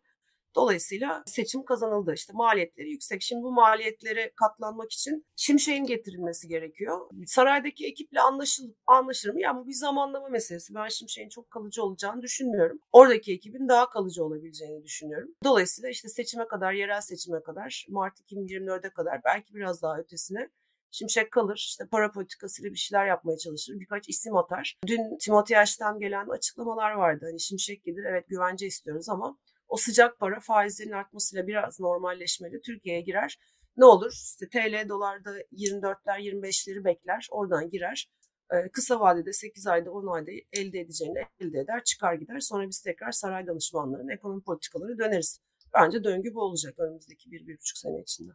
Dolayısıyla 0.57 1.23
seçim 1.25 1.65
kazanıldı. 1.65 2.13
İşte 2.13 2.33
maliyetleri 2.35 2.89
yüksek. 2.89 3.21
Şimdi 3.21 3.43
bu 3.43 3.51
maliyetlere 3.51 4.33
katlanmak 4.35 4.91
için 4.91 5.25
Şimşek'in 5.35 5.85
getirilmesi 5.85 6.47
gerekiyor. 6.47 7.09
Saraydaki 7.25 7.87
ekiple 7.87 8.21
anlaşıl, 8.21 8.63
anlaşır 8.87 9.33
mı? 9.33 9.41
Ya 9.41 9.55
bu 9.55 9.67
bir 9.67 9.73
zamanlama 9.73 10.27
meselesi. 10.29 10.75
Ben 10.75 10.87
Şimşek'in 10.87 11.29
çok 11.29 11.51
kalıcı 11.51 11.83
olacağını 11.83 12.21
düşünmüyorum. 12.21 12.79
Oradaki 12.91 13.33
ekibin 13.33 13.67
daha 13.67 13.89
kalıcı 13.89 14.25
olabileceğini 14.25 14.83
düşünüyorum. 14.83 15.29
Dolayısıyla 15.43 15.89
işte 15.89 16.09
seçime 16.09 16.47
kadar, 16.47 16.73
yerel 16.73 17.01
seçime 17.01 17.43
kadar, 17.43 17.85
Mart 17.89 18.19
2024'e 18.19 18.89
kadar 18.89 19.21
belki 19.25 19.53
biraz 19.53 19.81
daha 19.81 19.97
ötesine 19.97 20.49
Şimşek 20.91 21.31
kalır, 21.31 21.55
işte 21.55 21.87
para 21.91 22.11
politikasıyla 22.11 22.71
bir 22.71 22.77
şeyler 22.77 23.07
yapmaya 23.07 23.37
çalışır, 23.37 23.79
birkaç 23.79 24.09
isim 24.09 24.37
atar. 24.37 24.75
Dün 24.87 25.17
Timothy 25.17 25.59
Ash'tan 25.59 25.99
gelen 25.99 26.27
açıklamalar 26.27 26.91
vardı. 26.91 27.25
Hani 27.29 27.39
Şimşek 27.39 27.83
gelir, 27.83 28.03
evet 28.03 28.27
güvence 28.27 28.65
istiyoruz 28.65 29.09
ama 29.09 29.37
o 29.67 29.77
sıcak 29.77 30.19
para 30.19 30.39
faizlerin 30.39 30.91
artmasıyla 30.91 31.47
biraz 31.47 31.79
normalleşmeli 31.79 32.61
Türkiye'ye 32.61 33.01
girer. 33.01 33.39
Ne 33.77 33.85
olur? 33.85 34.11
İşte 34.11 34.49
TL 34.49 34.89
dolarda 34.89 35.41
24'ler 35.41 36.19
25'leri 36.19 36.83
bekler. 36.83 37.27
Oradan 37.31 37.69
girer. 37.69 38.09
Ee, 38.53 38.69
kısa 38.69 38.99
vadede 38.99 39.33
8 39.33 39.67
ayda 39.67 39.91
10 39.91 40.07
ayda 40.07 40.31
elde 40.53 40.79
edeceğini 40.79 41.19
elde 41.39 41.59
eder 41.59 41.83
çıkar 41.83 42.13
gider. 42.13 42.39
Sonra 42.39 42.67
biz 42.67 42.81
tekrar 42.81 43.11
saray 43.11 43.47
danışmanlarının 43.47 44.09
ekonomi 44.09 44.43
politikaları 44.43 44.97
döneriz. 44.97 45.39
Bence 45.73 46.03
döngü 46.03 46.33
bu 46.33 46.41
olacak 46.41 46.79
önümüzdeki 46.79 47.29
1-1,5 47.29 47.57
sene 47.79 48.01
içinde. 48.01 48.31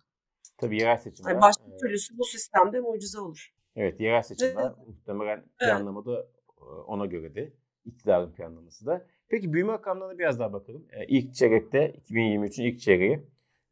Tabii 0.58 0.80
yerel 0.80 0.98
seçimler. 0.98 1.30
Yani 1.30 1.40
başka 1.40 1.64
e, 1.64 1.76
türlüsü 1.76 2.18
bu 2.18 2.24
sistemde 2.24 2.80
mucize 2.80 3.20
olur. 3.20 3.52
Evet 3.76 4.00
yerel 4.00 4.22
seçimler 4.22 4.64
evet. 4.66 4.88
muhtemelen 4.88 5.44
planlamada 5.58 6.16
evet. 6.16 6.84
ona 6.86 7.06
göre 7.06 7.34
de 7.34 7.52
iktidarın 7.84 8.32
planlaması 8.32 8.86
da. 8.86 9.06
Peki 9.32 9.52
büyüme 9.52 9.72
rakamlarına 9.72 10.18
biraz 10.18 10.38
daha 10.38 10.52
bakalım. 10.52 10.86
E, 10.92 11.06
ilk 11.06 11.34
çeyrekte 11.34 11.94
2023'ün 12.10 12.64
ilk 12.64 12.80
çeyreği 12.80 13.22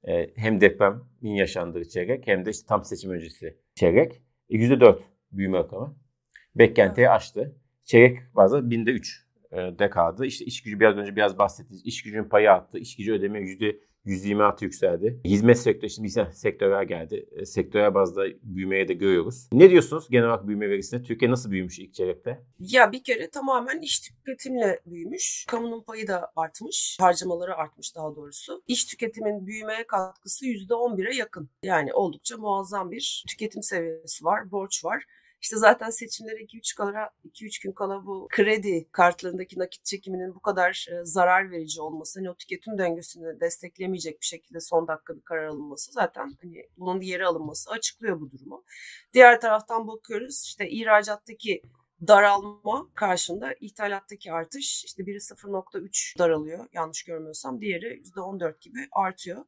e, 0.04 0.30
hem 0.36 0.60
depremin 0.60 1.34
yaşandığı 1.34 1.88
çeyrek 1.88 2.26
hem 2.26 2.44
de 2.44 2.50
işte 2.50 2.66
tam 2.68 2.84
seçim 2.84 3.10
öncesi 3.10 3.58
çeyrek. 3.74 4.22
E, 4.50 4.56
%4 4.56 4.98
büyüme 5.32 5.58
rakamı. 5.58 5.96
Beklentiyi 6.54 7.10
aştı. 7.10 7.56
Çeyrek 7.84 8.18
bazı 8.34 8.70
binde 8.70 8.90
3 8.90 9.26
e, 9.52 9.56
de 9.56 9.90
kaldı. 9.90 10.26
İşte 10.26 10.44
iş 10.44 10.62
gücü 10.62 10.80
biraz 10.80 10.96
önce 10.96 11.16
biraz 11.16 11.38
bahsettiğimiz 11.38 11.86
iş 11.86 12.02
gücünün 12.02 12.28
payı 12.28 12.52
arttı. 12.52 12.78
İş 12.78 12.96
gücü 12.96 13.12
ödeme 13.12 13.40
yüzde 13.40 13.80
126 14.04 14.64
yükseldi. 14.64 15.20
Hizmet 15.24 15.58
sektörü, 15.58 15.90
şimdi 15.90 16.08
bir 16.08 16.32
sektörel 16.32 16.84
geldi. 16.84 17.26
E, 17.32 17.46
sektörel 17.46 17.94
bazda 17.94 18.24
büyümeye 18.42 18.88
de 18.88 18.94
görüyoruz. 18.94 19.48
Ne 19.52 19.70
diyorsunuz 19.70 20.08
genel 20.10 20.26
olarak 20.26 20.46
büyüme 20.46 20.70
verisine? 20.70 21.02
Türkiye 21.02 21.30
nasıl 21.30 21.50
büyümüş 21.50 21.78
ilk 21.78 21.94
çeyrekte? 21.94 22.42
Ya 22.58 22.92
bir 22.92 23.02
kere 23.02 23.30
tamamen 23.30 23.80
iş 23.80 24.00
tüketimle 24.00 24.80
büyümüş. 24.86 25.44
Kamunun 25.48 25.82
payı 25.82 26.08
da 26.08 26.32
artmış. 26.36 26.96
Harcamaları 27.00 27.56
artmış 27.56 27.96
daha 27.96 28.16
doğrusu. 28.16 28.62
İş 28.66 28.84
tüketimin 28.84 29.46
büyümeye 29.46 29.86
katkısı 29.86 30.46
%11'e 30.46 31.16
yakın. 31.16 31.50
Yani 31.62 31.94
oldukça 31.94 32.36
muazzam 32.36 32.90
bir 32.90 33.24
tüketim 33.28 33.62
seviyesi 33.62 34.24
var, 34.24 34.50
borç 34.50 34.84
var. 34.84 35.04
İşte 35.40 35.56
zaten 35.56 35.90
seçimlere 35.90 36.42
2-3 36.42 36.76
kala 36.76 37.10
2-3 37.24 37.62
gün 37.62 37.72
kala 37.72 38.06
bu 38.06 38.28
kredi 38.30 38.88
kartlarındaki 38.92 39.58
nakit 39.58 39.84
çekiminin 39.84 40.34
bu 40.34 40.40
kadar 40.40 40.86
e, 40.90 41.04
zarar 41.04 41.50
verici 41.50 41.80
olması, 41.80 42.18
hani 42.18 42.30
o 42.30 42.34
tüketim 42.34 42.78
döngüsünü 42.78 43.40
desteklemeyecek 43.40 44.20
bir 44.20 44.26
şekilde 44.26 44.60
son 44.60 44.88
dakika 44.88 45.16
bir 45.16 45.22
karar 45.22 45.46
alınması 45.46 45.92
zaten 45.92 46.36
hani 46.42 46.68
bunun 46.78 47.00
diğeri 47.00 47.26
alınması 47.26 47.70
açıklıyor 47.70 48.20
bu 48.20 48.30
durumu. 48.30 48.64
Diğer 49.12 49.40
taraftan 49.40 49.88
bakıyoruz 49.88 50.42
işte 50.44 50.70
ihracattaki 50.70 51.62
daralma 52.08 52.88
karşında 52.94 53.54
ithalattaki 53.60 54.32
artış 54.32 54.84
işte 54.84 55.06
biri 55.06 55.16
0.3 55.20 56.18
daralıyor 56.18 56.66
yanlış 56.72 57.02
görmüyorsam 57.02 57.60
diğeri 57.60 58.02
%14 58.16 58.60
gibi 58.60 58.88
artıyor. 58.92 59.44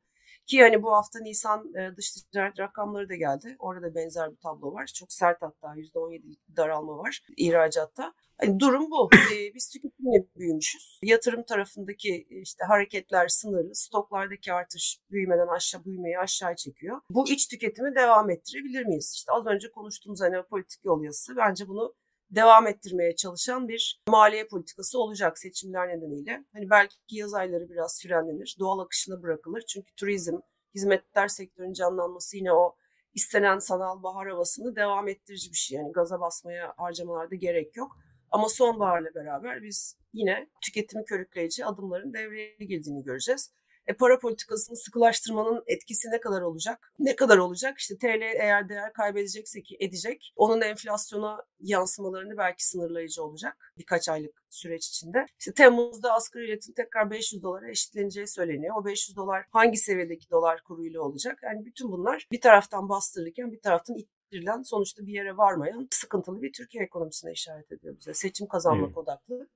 Ki 0.53 0.63
hani 0.63 0.83
bu 0.83 0.93
hafta 0.93 1.21
Nisan 1.21 1.75
e, 1.75 1.97
dış 1.97 2.13
ticaret 2.13 2.59
rakamları 2.59 3.09
da 3.09 3.15
geldi. 3.15 3.57
Orada 3.59 3.87
da 3.87 3.95
benzer 3.95 4.31
bir 4.31 4.37
tablo 4.37 4.73
var. 4.73 4.87
Çok 4.87 5.13
sert 5.13 5.43
hatta 5.43 5.67
%17 5.77 6.37
daralma 6.57 6.99
var 6.99 7.21
ihracatta. 7.37 8.15
Hani 8.41 8.61
durum 8.61 8.91
bu. 8.91 9.11
Ee, 9.15 9.55
biz 9.55 9.69
tüketimle 9.69 10.27
büyümüşüz. 10.37 11.01
Yatırım 11.03 11.43
tarafındaki 11.43 12.27
işte 12.31 12.65
hareketler 12.65 13.29
sınırlı. 13.29 13.75
Stoklardaki 13.75 14.53
artış 14.53 14.99
büyümeden 15.11 15.47
aşağı 15.47 15.85
büyümeyi 15.85 16.19
aşağı 16.19 16.57
çekiyor. 16.57 17.01
Bu 17.11 17.29
iç 17.29 17.49
tüketimi 17.49 17.95
devam 17.95 18.31
ettirebilir 18.31 18.85
miyiz? 18.85 19.13
İşte 19.15 19.33
az 19.33 19.47
önce 19.47 19.71
konuştuğumuz 19.71 20.21
hani 20.21 20.43
politik 20.43 20.85
yol 20.85 21.05
yazısı 21.05 21.37
bence 21.37 21.69
bunu 21.69 21.95
devam 22.35 22.67
ettirmeye 22.67 23.17
çalışan 23.17 23.69
bir 23.69 24.03
maliye 24.09 24.47
politikası 24.47 24.99
olacak 24.99 25.39
seçimler 25.39 25.89
nedeniyle. 25.89 26.45
Hani 26.53 26.71
belki 26.71 26.97
yaz 27.11 27.35
ayları 27.35 27.69
biraz 27.69 28.03
frenlenir, 28.03 28.57
doğal 28.59 28.79
akışına 28.79 29.23
bırakılır. 29.23 29.65
Çünkü 29.69 29.95
turizm, 29.95 30.37
hizmetler 30.75 31.29
sektörünün 31.29 31.73
canlanması 31.73 32.37
yine 32.37 32.53
o 32.53 32.77
istenen 33.15 33.59
sanal 33.59 34.03
bahar 34.03 34.29
havasını 34.29 34.77
devam 34.77 35.09
ettirici 35.09 35.51
bir 35.51 35.57
şey. 35.57 35.79
Yani 35.79 35.93
gaza 35.93 36.21
basmaya 36.21 36.75
harcamalarda 36.77 37.35
gerek 37.35 37.77
yok. 37.77 37.97
Ama 38.31 38.49
sonbaharla 38.49 39.15
beraber 39.15 39.63
biz 39.63 39.97
yine 40.13 40.51
tüketimi 40.61 41.05
körükleyici 41.05 41.67
adımların 41.67 42.13
devreye 42.13 42.57
girdiğini 42.59 43.03
göreceğiz. 43.03 43.53
E, 43.87 43.93
para 43.97 44.19
politikasını 44.19 44.77
sıkılaştırmanın 44.77 45.63
etkisi 45.67 46.11
ne 46.11 46.21
kadar 46.21 46.43
olacak? 46.43 46.93
Ne 46.99 47.17
kadar 47.17 47.39
olacak? 47.39 47.79
İşte 47.79 47.99
TL 47.99 48.23
eğer 48.23 48.69
değer 48.69 48.93
kaybedecekse 48.93 49.63
ki 49.63 49.77
edecek. 49.81 50.33
Onun 50.37 50.61
enflasyona 50.61 51.43
yansımalarını 51.61 52.37
belki 52.37 52.67
sınırlayıcı 52.67 53.25
olacak 53.25 53.73
birkaç 53.79 54.09
aylık 54.09 54.43
süreç 54.51 54.89
içinde. 54.89 55.27
İşte 55.39 55.53
Temmuz'da 55.53 56.13
asgari 56.13 56.45
ücretin 56.45 56.73
tekrar 56.73 57.11
500 57.11 57.43
dolara 57.43 57.71
eşitleneceği 57.71 58.29
söyleniyor. 58.29 58.77
O 58.77 58.85
500 58.85 59.17
dolar 59.17 59.45
hangi 59.51 59.77
seviyedeki 59.77 60.31
dolar 60.31 60.63
kuruyla 60.63 61.01
olacak? 61.01 61.39
Yani 61.43 61.65
bütün 61.65 61.93
bunlar 61.93 62.27
bir 62.33 62.41
taraftan 62.41 62.89
bastırırken 62.89 63.53
bir 63.53 63.61
taraftan 63.61 63.97
ittirilen 63.97 64.63
sonuçta 64.63 65.07
bir 65.07 65.13
yere 65.13 65.37
varmayan 65.37 65.89
sıkıntılı 65.91 66.43
bir 66.43 66.53
Türkiye 66.53 66.85
ekonomisine 66.85 67.33
işaret 67.33 67.73
ediyor 67.73 67.97
bize. 67.99 68.15
Seçim 68.15 68.47
kazanmak 68.47 68.89
evet. 68.89 68.99
odaklı 68.99 69.49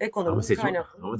ekonomik 0.00 0.44
seçim, 0.44 0.62
kaynaklı. 0.62 1.02
Ama 1.02 1.16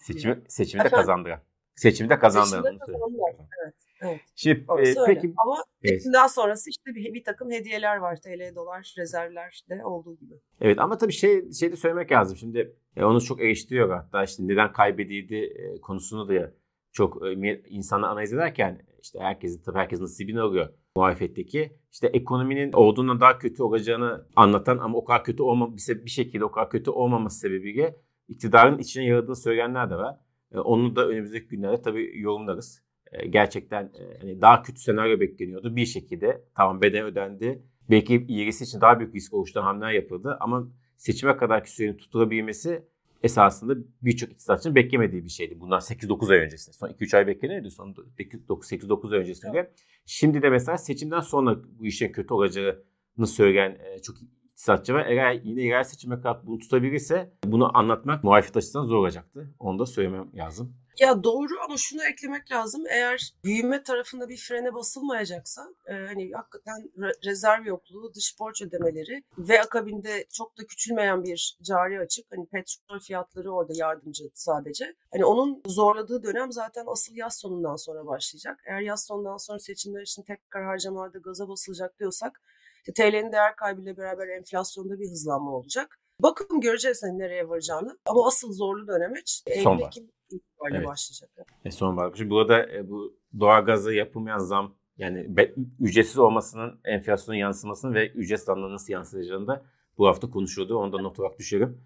seçimi, 0.00 0.42
seçimi 0.48 0.84
de 0.84 0.88
kazandıran. 0.88 1.40
Seçimde 1.80 2.18
kazandılar. 2.18 2.62
Seçimde 2.62 2.78
kazandılar. 2.78 3.32
Evet. 3.64 3.74
Evet. 4.02 4.20
Şimdi 4.34 4.60
e, 4.78 4.94
peki 5.06 5.34
ama 5.44 5.56
evet. 5.82 6.02
seçimden 6.02 6.26
sonrası 6.26 6.70
işte 6.70 6.94
bir, 6.94 7.14
bir 7.14 7.24
takım 7.24 7.50
hediyeler 7.50 7.96
var 7.96 8.16
TL 8.16 8.54
dolar 8.54 8.94
rezervler 8.98 9.64
de 9.70 9.84
olduğu 9.84 10.16
gibi. 10.16 10.34
Evet 10.60 10.78
ama 10.78 10.98
tabii 10.98 11.12
şey 11.12 11.52
şey 11.52 11.72
de 11.72 11.76
söylemek 11.76 12.12
lazım. 12.12 12.36
Şimdi 12.36 12.76
e, 12.96 13.04
onu 13.04 13.20
çok 13.20 13.40
eleştiriyor 13.40 13.90
hatta 13.90 14.24
işte 14.24 14.42
neden 14.46 14.72
kaybedildi 14.72 15.34
e, 15.34 15.80
konusunu 15.80 16.28
da 16.28 16.52
çok 16.92 17.26
e, 17.26 17.62
insanlar 17.68 18.08
analiz 18.08 18.32
ederken 18.32 18.86
işte 19.02 19.18
herkesin 19.18 19.62
tabii 19.62 19.78
herkesin 19.78 20.02
nasibini 20.02 20.40
alıyor 20.40 20.68
muhalefetteki. 20.96 21.72
işte 21.92 22.06
ekonominin 22.06 22.72
olduğundan 22.72 23.20
daha 23.20 23.38
kötü 23.38 23.62
olacağını 23.62 24.26
anlatan 24.36 24.78
ama 24.78 24.98
o 24.98 25.04
kadar 25.04 25.24
kötü 25.24 25.42
olma 25.42 25.76
bir 25.76 26.10
şekilde 26.10 26.44
o 26.44 26.50
kadar 26.50 26.70
kötü 26.70 26.90
olmaması 26.90 27.38
sebebiyle 27.38 27.96
iktidarın 28.28 28.78
içine 28.78 29.04
yaradığını 29.04 29.36
söyleyenler 29.36 29.90
de 29.90 29.96
var. 29.96 30.16
Onu 30.54 30.96
da 30.96 31.08
önümüzdeki 31.08 31.48
günlerde 31.48 31.82
tabii 31.82 32.20
yorumlarız. 32.20 32.82
Gerçekten 33.30 33.92
hani 34.20 34.40
daha 34.40 34.62
kötü 34.62 34.80
senaryo 34.80 35.20
bekleniyordu. 35.20 35.76
Bir 35.76 35.86
şekilde 35.86 36.44
tamam 36.56 36.82
bedel 36.82 37.04
ödendi. 37.04 37.62
Belki 37.90 38.14
ilerisi 38.14 38.64
için 38.64 38.80
daha 38.80 38.98
büyük 38.98 39.14
risk 39.14 39.34
oluşturan 39.34 39.64
hamleler 39.64 39.92
yapıldı. 39.92 40.36
Ama 40.40 40.68
seçime 40.96 41.36
kadarki 41.36 41.70
sürenin 41.70 41.96
tutulabilmesi 41.96 42.82
esasında 43.22 43.74
birçok 44.02 44.30
iktisatçının 44.30 44.74
beklemediği 44.74 45.24
bir 45.24 45.28
şeydi. 45.28 45.60
Bundan 45.60 45.78
8-9 45.78 46.32
ay 46.32 46.38
öncesinde. 46.38 46.76
Son 46.76 46.88
2-3 46.88 47.16
ay 47.16 47.26
bekleniyordu. 47.26 47.70
Son 47.70 47.94
8-9 48.18 49.12
ay 49.14 49.18
öncesinde. 49.20 49.58
Evet. 49.58 49.70
Şimdi 50.06 50.42
de 50.42 50.50
mesela 50.50 50.78
seçimden 50.78 51.20
sonra 51.20 51.58
bu 51.78 51.86
işin 51.86 52.12
kötü 52.12 52.34
olacağını 52.34 53.26
söyleyen 53.26 53.78
çok 54.02 54.16
iktisatçı 54.60 54.94
var. 54.94 55.06
Eğer 55.06 55.32
yine 55.32 55.62
yerel 55.62 55.84
seçime 55.84 56.16
kadar 56.16 56.46
bunu 56.46 56.58
tutabilirse 56.58 57.32
bunu 57.44 57.78
anlatmak 57.78 58.24
muhalefet 58.24 58.56
açısından 58.56 58.84
zor 58.84 58.96
olacaktı. 58.96 59.54
Onu 59.58 59.78
da 59.78 59.86
söylemem 59.86 60.30
lazım. 60.34 60.74
Ya 60.98 61.24
doğru 61.24 61.52
ama 61.64 61.76
şunu 61.76 62.04
eklemek 62.04 62.52
lazım. 62.52 62.82
Eğer 62.90 63.34
büyüme 63.44 63.82
tarafında 63.82 64.28
bir 64.28 64.36
frene 64.36 64.74
basılmayacaksa 64.74 65.62
e, 65.86 65.92
hani 65.92 66.32
hakikaten 66.32 66.90
re- 66.98 67.26
rezerv 67.26 67.66
yokluğu, 67.66 68.14
dış 68.14 68.40
borç 68.40 68.62
ödemeleri 68.62 69.22
ve 69.38 69.60
akabinde 69.62 70.26
çok 70.32 70.58
da 70.58 70.66
küçülmeyen 70.66 71.24
bir 71.24 71.58
cari 71.62 72.00
açık. 72.00 72.26
Hani 72.32 72.46
petrol 72.46 72.98
fiyatları 72.98 73.52
orada 73.52 73.72
yardımcı 73.76 74.24
sadece. 74.34 74.94
Hani 75.12 75.24
onun 75.24 75.62
zorladığı 75.66 76.22
dönem 76.22 76.52
zaten 76.52 76.84
asıl 76.86 77.16
yaz 77.16 77.38
sonundan 77.38 77.76
sonra 77.76 78.06
başlayacak. 78.06 78.60
Eğer 78.66 78.80
yaz 78.80 79.06
sonundan 79.06 79.36
sonra 79.36 79.58
seçimler 79.58 80.02
için 80.02 80.22
tekrar 80.22 80.64
harcamalarda 80.64 81.18
gaza 81.18 81.48
basılacak 81.48 81.98
diyorsak 81.98 82.40
işte 82.80 82.92
TL'nin 82.92 83.32
değer 83.32 83.56
kaybıyla 83.56 83.96
beraber 83.96 84.28
enflasyonda 84.28 85.00
bir 85.00 85.10
hızlanma 85.10 85.50
olacak. 85.50 85.98
Bakın 86.20 86.60
göreceğiz 86.60 87.02
hani 87.02 87.18
nereye 87.18 87.48
varacağını. 87.48 87.98
Ama 88.06 88.26
asıl 88.26 88.52
zorlu 88.52 88.86
dönemeç 88.88 89.42
Eylül-Ekim 89.46 90.10
itibariyle 90.30 90.78
evet. 90.78 90.86
başlayacak. 90.86 91.30
E 91.64 91.70
son 91.70 91.96
var. 91.96 92.12
Şimdi 92.16 92.30
burada 92.30 92.72
e, 92.72 92.90
bu 92.90 93.16
doğalgaza 93.40 93.92
yapılmayan 93.92 94.38
zam 94.38 94.74
yani 94.98 95.36
be, 95.36 95.54
ücretsiz 95.80 96.18
olmasının 96.18 96.80
enflasyonun 96.84 97.38
yansımasının 97.38 97.94
ve 97.94 98.08
ücret 98.08 98.40
zamlarının 98.40 98.74
nasıl 98.74 98.92
yansıyacağını 98.92 99.46
da 99.46 99.64
bu 99.98 100.06
hafta 100.06 100.30
konuşuyordu. 100.30 100.76
Onu 100.76 100.92
da 100.92 101.02
not 101.02 101.20
olarak 101.20 101.38
düşerim. 101.38 101.80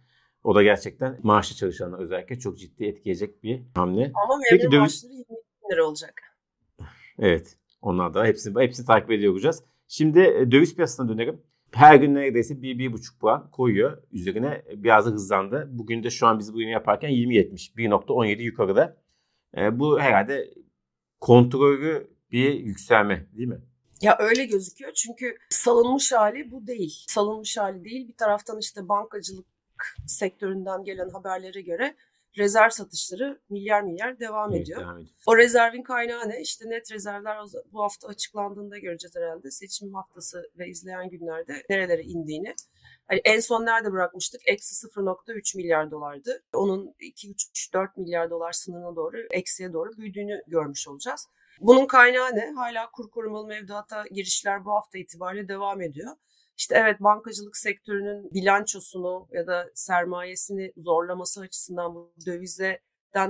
O 0.44 0.54
da 0.54 0.62
gerçekten 0.62 1.18
maaşlı 1.22 1.56
çalışanlar 1.56 1.98
özellikle 1.98 2.38
çok 2.38 2.58
ciddi 2.58 2.84
etkileyecek 2.84 3.42
bir 3.42 3.62
hamle. 3.74 4.12
Ama 4.24 4.36
memur 4.36 4.62
Peki, 4.62 4.78
maaşları 4.78 5.12
20 5.12 5.28
bin 5.28 5.72
lira 5.72 5.84
olacak. 5.84 6.22
Evet. 7.18 7.56
Onlar 7.82 8.14
da 8.14 8.24
hepsini, 8.24 8.62
hepsini 8.62 8.86
takip 8.86 9.10
ediyor 9.10 9.32
olacağız. 9.32 9.62
Şimdi 9.88 10.20
e, 10.20 10.50
döviz 10.50 10.74
piyasasına 10.74 11.08
dönerim. 11.08 11.42
Her 11.72 11.94
gün 11.94 12.14
neredeyse 12.14 12.54
1-1,5 12.54 13.18
puan 13.18 13.50
koyuyor 13.50 14.02
üzerine. 14.12 14.62
Biraz 14.76 15.06
da 15.06 15.10
hızlandı. 15.10 15.68
Bugün 15.70 16.02
de 16.02 16.10
şu 16.10 16.26
an 16.26 16.38
biz 16.38 16.54
bu 16.54 16.60
yeni 16.60 16.70
yaparken 16.70 17.10
20.70. 17.10 17.74
1.17 17.76 18.42
yukarıda. 18.42 18.96
E, 19.56 19.78
bu 19.78 20.00
herhalde 20.00 20.54
kontrolü 21.20 22.10
bir 22.30 22.54
yükselme 22.54 23.26
değil 23.32 23.48
mi? 23.48 23.60
Ya 24.02 24.16
öyle 24.18 24.44
gözüküyor 24.44 24.92
çünkü 24.92 25.36
salınmış 25.50 26.12
hali 26.12 26.50
bu 26.50 26.66
değil. 26.66 27.04
Salınmış 27.08 27.56
hali 27.56 27.84
değil. 27.84 28.08
Bir 28.08 28.16
taraftan 28.16 28.58
işte 28.58 28.88
bankacılık 28.88 29.46
sektöründen 30.06 30.84
gelen 30.84 31.08
haberlere 31.08 31.60
göre 31.60 31.96
rezerv 32.38 32.70
satışları 32.70 33.40
milyar 33.48 33.82
milyar 33.82 34.20
devam 34.20 34.52
evet, 34.52 34.62
ediyor. 34.62 34.80
Devam 34.80 34.98
ediyor. 34.98 35.14
O 35.26 35.36
rezervin 35.36 35.82
kaynağı 35.82 36.28
ne? 36.28 36.40
İşte 36.40 36.70
net 36.70 36.92
rezervler 36.92 37.38
bu 37.72 37.82
hafta 37.82 38.08
açıklandığında 38.08 38.78
göreceğiz 38.78 39.16
herhalde. 39.16 39.50
Seçim 39.50 39.94
haftası 39.94 40.50
ve 40.58 40.68
izleyen 40.68 41.08
günlerde 41.08 41.62
nerelere 41.70 42.02
indiğini. 42.02 42.54
Hani 43.06 43.20
en 43.24 43.40
son 43.40 43.66
nerede 43.66 43.92
bırakmıştık? 43.92 44.40
Eksi 44.46 44.86
0.3 44.86 45.56
milyar 45.56 45.90
dolardı. 45.90 46.42
Onun 46.52 46.94
2-3-4 47.00 47.88
milyar 47.96 48.30
dolar 48.30 48.52
sınırına 48.52 48.96
doğru, 48.96 49.16
eksiye 49.30 49.72
doğru 49.72 49.90
büyüdüğünü 49.96 50.42
görmüş 50.46 50.88
olacağız. 50.88 51.28
Bunun 51.60 51.86
kaynağı 51.86 52.36
ne? 52.36 52.52
Hala 52.56 52.90
kur 52.90 53.10
korumalı 53.10 53.46
mevduata 53.46 54.04
girişler 54.10 54.64
bu 54.64 54.70
hafta 54.70 54.98
itibariyle 54.98 55.48
devam 55.48 55.80
ediyor. 55.80 56.16
İşte 56.56 56.74
evet 56.78 57.00
bankacılık 57.00 57.56
sektörünün 57.56 58.30
bilançosunu 58.34 59.28
ya 59.32 59.46
da 59.46 59.70
sermayesini 59.74 60.72
zorlaması 60.76 61.40
açısından 61.40 61.94
bu 61.94 62.14
dövizden 62.26 62.78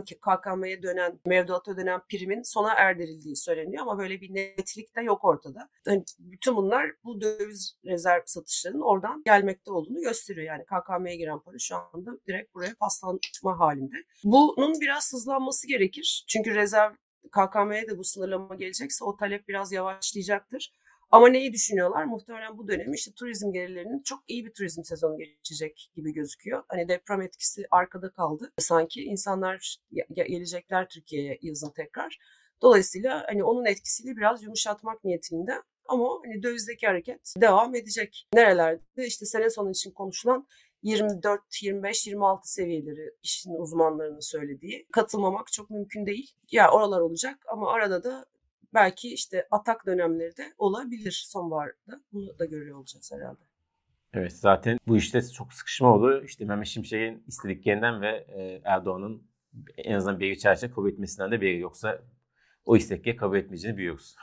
KKM'ye 0.04 0.82
dönen, 0.82 1.20
mevduata 1.26 1.72
ödenen 1.72 2.00
primin 2.10 2.42
sona 2.42 2.72
erdirildiği 2.74 3.36
söyleniyor 3.36 3.82
ama 3.82 3.98
böyle 3.98 4.20
bir 4.20 4.34
netlik 4.34 4.96
de 4.96 5.02
yok 5.02 5.24
ortada. 5.24 5.68
Yani 5.86 6.04
bütün 6.18 6.56
bunlar 6.56 6.90
bu 7.04 7.20
döviz 7.20 7.76
rezerv 7.84 8.22
satışlarının 8.26 8.80
oradan 8.80 9.22
gelmekte 9.24 9.72
olduğunu 9.72 10.00
gösteriyor. 10.00 10.46
Yani 10.46 10.64
KKM'ye 10.64 11.16
giren 11.16 11.40
para 11.40 11.58
şu 11.58 11.76
anda 11.76 12.10
direkt 12.28 12.54
buraya 12.54 12.74
paslanma 12.74 13.58
halinde. 13.58 13.96
Bunun 14.24 14.80
biraz 14.80 15.12
hızlanması 15.12 15.68
gerekir. 15.68 16.24
Çünkü 16.28 16.54
rezerv 16.54 16.92
KKM'ye 17.30 17.88
de 17.88 17.98
bu 17.98 18.04
sınırlama 18.04 18.54
gelecekse 18.54 19.04
o 19.04 19.16
talep 19.16 19.48
biraz 19.48 19.72
yavaşlayacaktır. 19.72 20.72
Ama 21.14 21.28
neyi 21.28 21.52
düşünüyorlar? 21.52 22.04
Muhtemelen 22.04 22.58
bu 22.58 22.68
dönemi 22.68 22.96
işte 22.96 23.12
turizm 23.12 23.52
gelirlerinin 23.52 24.02
çok 24.02 24.20
iyi 24.28 24.46
bir 24.46 24.52
turizm 24.52 24.84
sezonu 24.84 25.18
geçecek 25.18 25.90
gibi 25.96 26.12
gözüküyor. 26.12 26.62
Hani 26.68 26.88
deprem 26.88 27.22
etkisi 27.22 27.66
arkada 27.70 28.10
kaldı. 28.10 28.52
Sanki 28.58 29.04
insanlar 29.04 29.76
gelecekler 30.12 30.88
Türkiye'ye 30.88 31.38
yazın 31.42 31.70
tekrar. 31.70 32.18
Dolayısıyla 32.62 33.24
hani 33.26 33.44
onun 33.44 33.64
etkisiyle 33.64 34.16
biraz 34.16 34.42
yumuşatmak 34.42 35.04
niyetinde 35.04 35.62
ama 35.86 36.08
hani 36.24 36.42
dövizdeki 36.42 36.86
hareket 36.86 37.34
devam 37.40 37.74
edecek. 37.74 38.28
Nerelerde 38.34 39.06
işte 39.06 39.26
sene 39.26 39.50
sonu 39.50 39.70
için 39.70 39.90
konuşulan 39.90 40.46
24, 40.82 41.40
25, 41.62 42.06
26 42.06 42.52
seviyeleri 42.52 43.14
işin 43.22 43.54
uzmanlarının 43.54 44.30
söylediği. 44.30 44.86
Katılmamak 44.92 45.52
çok 45.52 45.70
mümkün 45.70 46.06
değil. 46.06 46.34
Ya 46.50 46.70
oralar 46.70 47.00
olacak 47.00 47.38
ama 47.48 47.72
arada 47.72 48.04
da 48.04 48.26
belki 48.74 49.14
işte 49.14 49.48
atak 49.50 49.86
dönemleri 49.86 50.36
de 50.36 50.52
olabilir 50.58 51.24
sonbaharda. 51.26 52.02
Bunu 52.12 52.38
da 52.38 52.44
görüyor 52.44 52.78
olacağız 52.78 53.12
herhalde. 53.14 53.40
Evet 54.12 54.32
zaten 54.32 54.78
bu 54.86 54.96
işte 54.96 55.22
çok 55.22 55.52
sıkışma 55.52 55.94
oldu. 55.94 56.24
İşte 56.24 56.44
Mehmet 56.44 56.66
Şimşek'in 56.66 57.24
istediklerinden 57.26 58.00
ve 58.00 58.26
e, 58.28 58.60
Erdoğan'ın 58.64 59.22
en 59.76 59.94
azından 59.94 60.20
bir 60.20 60.36
çerçeve 60.36 60.70
kabul 60.70 60.90
etmesinden 60.90 61.32
de 61.32 61.40
biri. 61.40 61.58
Yoksa 61.58 62.02
o 62.64 62.76
istekleri 62.76 63.16
kabul 63.16 63.36
etmeyeceğini 63.36 63.78
biliyoruz. 63.78 64.16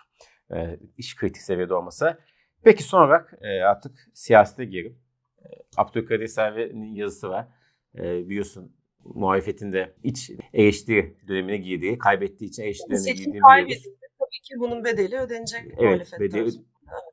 E, 0.53 0.79
iş 0.98 1.15
kritik 1.15 1.41
seviyede 1.41 1.74
olmasa. 1.74 2.20
Peki 2.63 2.84
son 2.84 3.01
olarak 3.01 3.34
e, 3.41 3.62
artık 3.62 4.10
siyasete 4.13 4.65
girelim. 4.65 5.00
E, 5.39 5.48
Abdülkadir 5.77 6.27
Selvi'nin 6.27 6.96
yazısı 6.96 7.29
var. 7.29 7.48
E, 7.96 8.29
biliyorsun 8.29 8.75
muhalefetin 9.03 9.74
de 9.74 9.96
iç 10.03 10.31
eleştiri 10.53 11.17
dönemine 11.27 11.58
girdiği, 11.58 11.98
kaybettiği 11.98 12.50
için 12.50 12.63
eleştirilerine 12.63 13.12
girdiğini 13.12 13.34
biliyoruz. 13.34 14.00
Tabii 14.31 14.41
ki 14.41 14.59
bunun 14.59 14.83
bedeli 14.83 15.17
ödenecek 15.17 15.61
evet, 15.77 16.11
bedeli, 16.19 16.50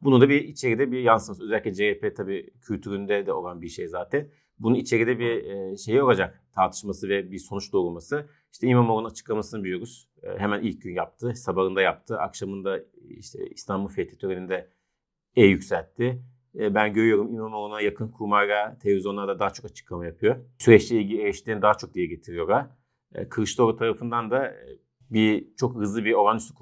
Bunu 0.03 0.21
da 0.21 0.29
bir 0.29 0.45
içeride 0.45 0.93
bir 0.93 1.01
yansıması. 1.01 1.45
Özellikle 1.45 1.75
CHP 1.75 2.17
tabii 2.17 2.51
kültüründe 2.61 3.27
de 3.27 3.33
olan 3.33 3.63
bir 3.63 3.69
şey 3.69 3.89
zaten. 3.89 4.29
Bunun 4.59 4.75
içeride 4.75 5.19
bir 5.19 5.77
şey 5.77 6.03
olacak 6.03 6.43
tartışması 6.55 7.09
ve 7.09 7.31
bir 7.31 7.39
sonuç 7.39 7.73
doğurması. 7.73 8.29
İşte 8.53 8.67
İmamoğlu'nun 8.67 9.11
açıklamasını 9.11 9.65
biliyoruz. 9.65 10.09
E, 10.23 10.39
hemen 10.39 10.63
ilk 10.63 10.83
gün 10.83 10.95
yaptı. 10.95 11.35
Sabahında 11.35 11.83
yaptı. 11.83 12.19
Akşamında 12.19 12.81
işte 13.09 13.47
İstanbul 13.51 13.89
Fethi 13.89 14.19
töreninde 14.19 14.71
e 15.37 15.45
yükseltti. 15.45 16.23
E, 16.59 16.75
ben 16.75 16.93
görüyorum 16.93 17.35
İmamoğlu'na 17.35 17.81
yakın 17.81 18.09
kurmayla 18.09 18.79
televizyonlarda 18.79 19.39
daha 19.39 19.51
çok 19.51 19.65
açıklama 19.65 20.07
yapıyor. 20.07 20.37
Süreçle 20.59 20.97
ilgili 20.97 21.23
eleştirilerini 21.23 21.63
daha 21.63 21.75
çok 21.75 21.95
diye 21.95 22.07
getiriyorlar. 22.07 22.67
Kılıçdaroğlu 23.31 23.77
tarafından 23.77 24.31
da 24.31 24.55
bir 25.11 25.55
çok 25.57 25.77
hızlı 25.77 26.05
bir 26.05 26.13
olağanüstü 26.13 26.55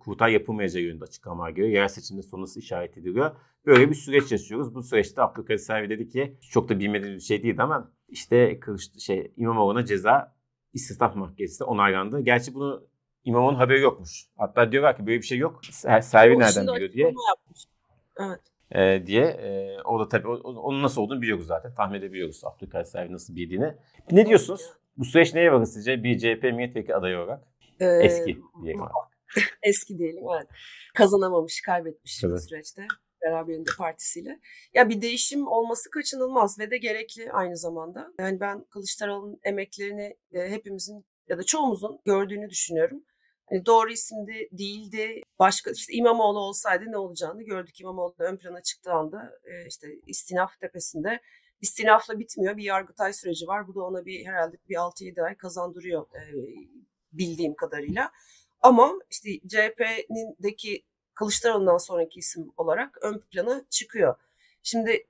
kurultay 0.00 0.32
yapılmayacağı 0.32 0.82
yönünde 0.82 1.04
açıklamalar 1.04 1.50
geliyor. 1.50 1.68
Yerel 1.68 1.88
seçimde 1.88 2.22
sonrası 2.22 2.58
işaret 2.58 2.98
ediliyor. 2.98 3.30
Böyle 3.66 3.90
bir 3.90 3.94
süreç 3.94 4.32
yaşıyoruz. 4.32 4.74
Bu 4.74 4.82
süreçte 4.82 5.22
Abdülkadir 5.22 5.58
Selvi 5.58 5.90
dedi 5.90 6.08
ki 6.08 6.36
çok 6.50 6.68
da 6.68 6.78
bilmediği 6.78 7.14
bir 7.14 7.20
şey 7.20 7.42
değildi 7.42 7.62
ama 7.62 7.92
işte 8.08 8.60
Kılıç, 8.60 9.00
şey, 9.00 9.32
İmamoğlu'na 9.36 9.84
ceza 9.84 10.34
İstisnaf 10.72 11.16
Mahkemesi 11.16 11.64
onaylandı. 11.64 12.20
Gerçi 12.20 12.54
bunu 12.54 12.86
İmamoğlu'nun 13.24 13.58
haberi 13.58 13.80
yokmuş. 13.80 14.26
Hatta 14.36 14.72
diyorlar 14.72 14.96
ki 14.96 15.06
böyle 15.06 15.18
bir 15.18 15.26
şey 15.26 15.38
yok. 15.38 15.60
Selvi 16.02 16.38
nereden 16.38 16.66
biliyor 16.66 16.92
diye. 16.92 17.14
Evet. 18.20 18.40
E, 18.70 19.06
diye. 19.06 19.24
E, 19.24 19.76
o 19.84 20.00
da 20.00 20.08
tabii 20.08 20.28
onun 20.28 20.82
nasıl 20.82 21.02
olduğunu 21.02 21.22
biliyoruz 21.22 21.46
zaten. 21.46 21.74
Tahmin 21.74 21.98
edebiliyoruz 21.98 22.44
Abdülkadir 22.44 22.84
Selvi 22.84 23.12
nasıl 23.12 23.36
bildiğini. 23.36 23.74
Ne 24.10 24.26
diyorsunuz? 24.26 24.70
Bu 24.96 25.04
süreç 25.04 25.34
neye 25.34 25.52
bakın 25.52 25.64
sizce 25.64 26.02
bir 26.02 26.18
CHP 26.18 26.42
milletvekili 26.42 26.94
adayı 26.94 27.18
olarak? 27.18 27.51
Ee, 27.80 27.86
Eski 27.86 28.38
diyelim. 28.62 28.82
Eski 29.62 29.98
diyelim 29.98 30.24
evet. 30.36 30.48
Kazanamamış, 30.94 31.60
kaybetmiş 31.60 32.24
evet. 32.24 32.36
bu 32.36 32.40
süreçte 32.40 32.86
beraberinde 33.22 33.70
partisiyle. 33.78 34.40
Ya 34.74 34.88
bir 34.88 35.02
değişim 35.02 35.48
olması 35.48 35.90
kaçınılmaz 35.90 36.58
ve 36.58 36.70
de 36.70 36.78
gerekli 36.78 37.32
aynı 37.32 37.56
zamanda. 37.56 38.12
Yani 38.18 38.40
ben 38.40 38.64
Kılıçdaroğlu'nun 38.64 39.40
emeklerini 39.44 40.16
e, 40.32 40.50
hepimizin 40.50 41.04
ya 41.28 41.38
da 41.38 41.42
çoğumuzun 41.42 42.00
gördüğünü 42.04 42.50
düşünüyorum. 42.50 43.04
Hani 43.50 43.66
doğru 43.66 43.90
isimdi, 43.90 44.48
değildi. 44.52 45.20
Başka 45.38 45.70
işte 45.70 45.92
İmamoğlu 45.92 46.38
olsaydı 46.38 46.84
ne 46.88 46.96
olacağını 46.96 47.42
gördük. 47.42 47.80
İmamoğlu 47.80 48.14
ön 48.18 48.36
plana 48.36 48.62
çıktığı 48.62 48.92
anda 48.92 49.32
e, 49.44 49.66
işte 49.68 49.88
istinaf 50.06 50.60
tepesinde 50.60 51.20
istinafla 51.60 52.18
bitmiyor. 52.18 52.56
Bir 52.56 52.64
yargıtay 52.64 53.12
süreci 53.12 53.46
var. 53.46 53.68
Bu 53.68 53.74
da 53.74 53.82
ona 53.84 54.04
bir 54.04 54.26
herhalde 54.26 54.56
bir 54.68 54.74
6-7 54.74 55.22
ay 55.22 55.36
kazandırıyor 55.36 56.02
e, 56.02 56.22
bildiğim 57.12 57.54
kadarıyla. 57.54 58.10
Ama 58.60 58.92
işte 59.10 59.30
CHP'nindeki 59.48 60.82
Kılıçdaroğlu'ndan 61.14 61.78
sonraki 61.78 62.18
isim 62.18 62.52
olarak 62.56 62.98
ön 63.02 63.18
plana 63.18 63.64
çıkıyor. 63.70 64.14
Şimdi 64.62 65.06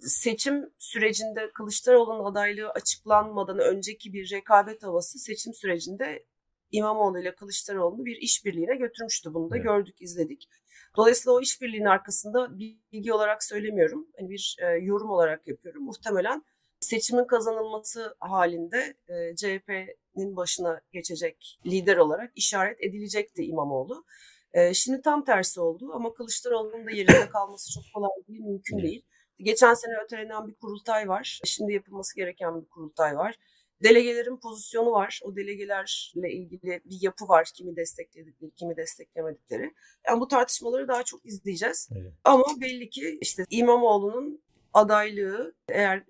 seçim 0.00 0.70
sürecinde 0.78 1.50
Kılıçdaroğlu'nun 1.52 2.24
adaylığı 2.24 2.70
açıklanmadan 2.70 3.58
önceki 3.58 4.12
bir 4.12 4.30
rekabet 4.30 4.82
havası 4.82 5.18
seçim 5.18 5.54
sürecinde 5.54 6.24
İmamoğlu 6.72 7.20
ile 7.20 7.34
Kılıçdaroğlu'nu 7.34 8.04
bir 8.04 8.16
işbirliğine 8.16 8.76
götürmüştü. 8.76 9.34
Bunu 9.34 9.50
da 9.50 9.56
evet. 9.56 9.64
gördük, 9.64 9.96
izledik. 10.00 10.48
Dolayısıyla 10.96 11.32
o 11.36 11.40
işbirliğinin 11.40 11.86
arkasında 11.86 12.58
bilgi 12.58 13.12
olarak 13.12 13.44
söylemiyorum. 13.44 14.06
Yani 14.18 14.30
bir 14.30 14.56
e, 14.60 14.66
yorum 14.66 15.10
olarak 15.10 15.48
yapıyorum. 15.48 15.84
Muhtemelen 15.84 16.44
seçimin 16.84 17.24
kazanılması 17.24 18.16
halinde 18.20 18.94
e, 19.08 19.36
CHP'nin 19.36 20.36
başına 20.36 20.80
geçecek 20.92 21.58
lider 21.66 21.96
olarak 21.96 22.32
işaret 22.36 22.82
edilecekti 22.82 23.44
İmamoğlu. 23.44 24.04
E, 24.52 24.74
şimdi 24.74 25.02
tam 25.02 25.24
tersi 25.24 25.60
oldu 25.60 25.90
ama 25.94 26.14
Kılıçdaroğlu'nun 26.14 26.86
da 26.86 26.90
yerinde 26.90 27.28
kalması 27.28 27.72
çok 27.72 27.84
kolay 27.94 28.10
değil, 28.28 28.40
mümkün 28.40 28.78
değil. 28.78 29.04
Geçen 29.38 29.74
sene 29.74 29.92
ötelenen 30.04 30.48
bir 30.48 30.54
kurultay 30.54 31.08
var. 31.08 31.40
Şimdi 31.44 31.72
yapılması 31.72 32.16
gereken 32.16 32.62
bir 32.62 32.68
kurultay 32.68 33.16
var. 33.16 33.34
Delegelerin 33.82 34.36
pozisyonu 34.36 34.92
var. 34.92 35.20
O 35.24 35.36
delegelerle 35.36 36.32
ilgili 36.32 36.80
bir 36.84 36.98
yapı 37.00 37.28
var. 37.28 37.50
Kimi 37.54 37.76
destekledikleri, 37.76 38.50
kimi 38.50 38.76
desteklemedikleri. 38.76 39.74
Yani 40.08 40.20
bu 40.20 40.28
tartışmaları 40.28 40.88
daha 40.88 41.02
çok 41.02 41.26
izleyeceğiz. 41.26 41.88
Evet. 41.92 42.12
Ama 42.24 42.44
belli 42.60 42.90
ki 42.90 43.18
işte 43.20 43.44
İmamoğlu'nun 43.50 44.42
adaylığı 44.72 45.54
eğer 45.68 46.04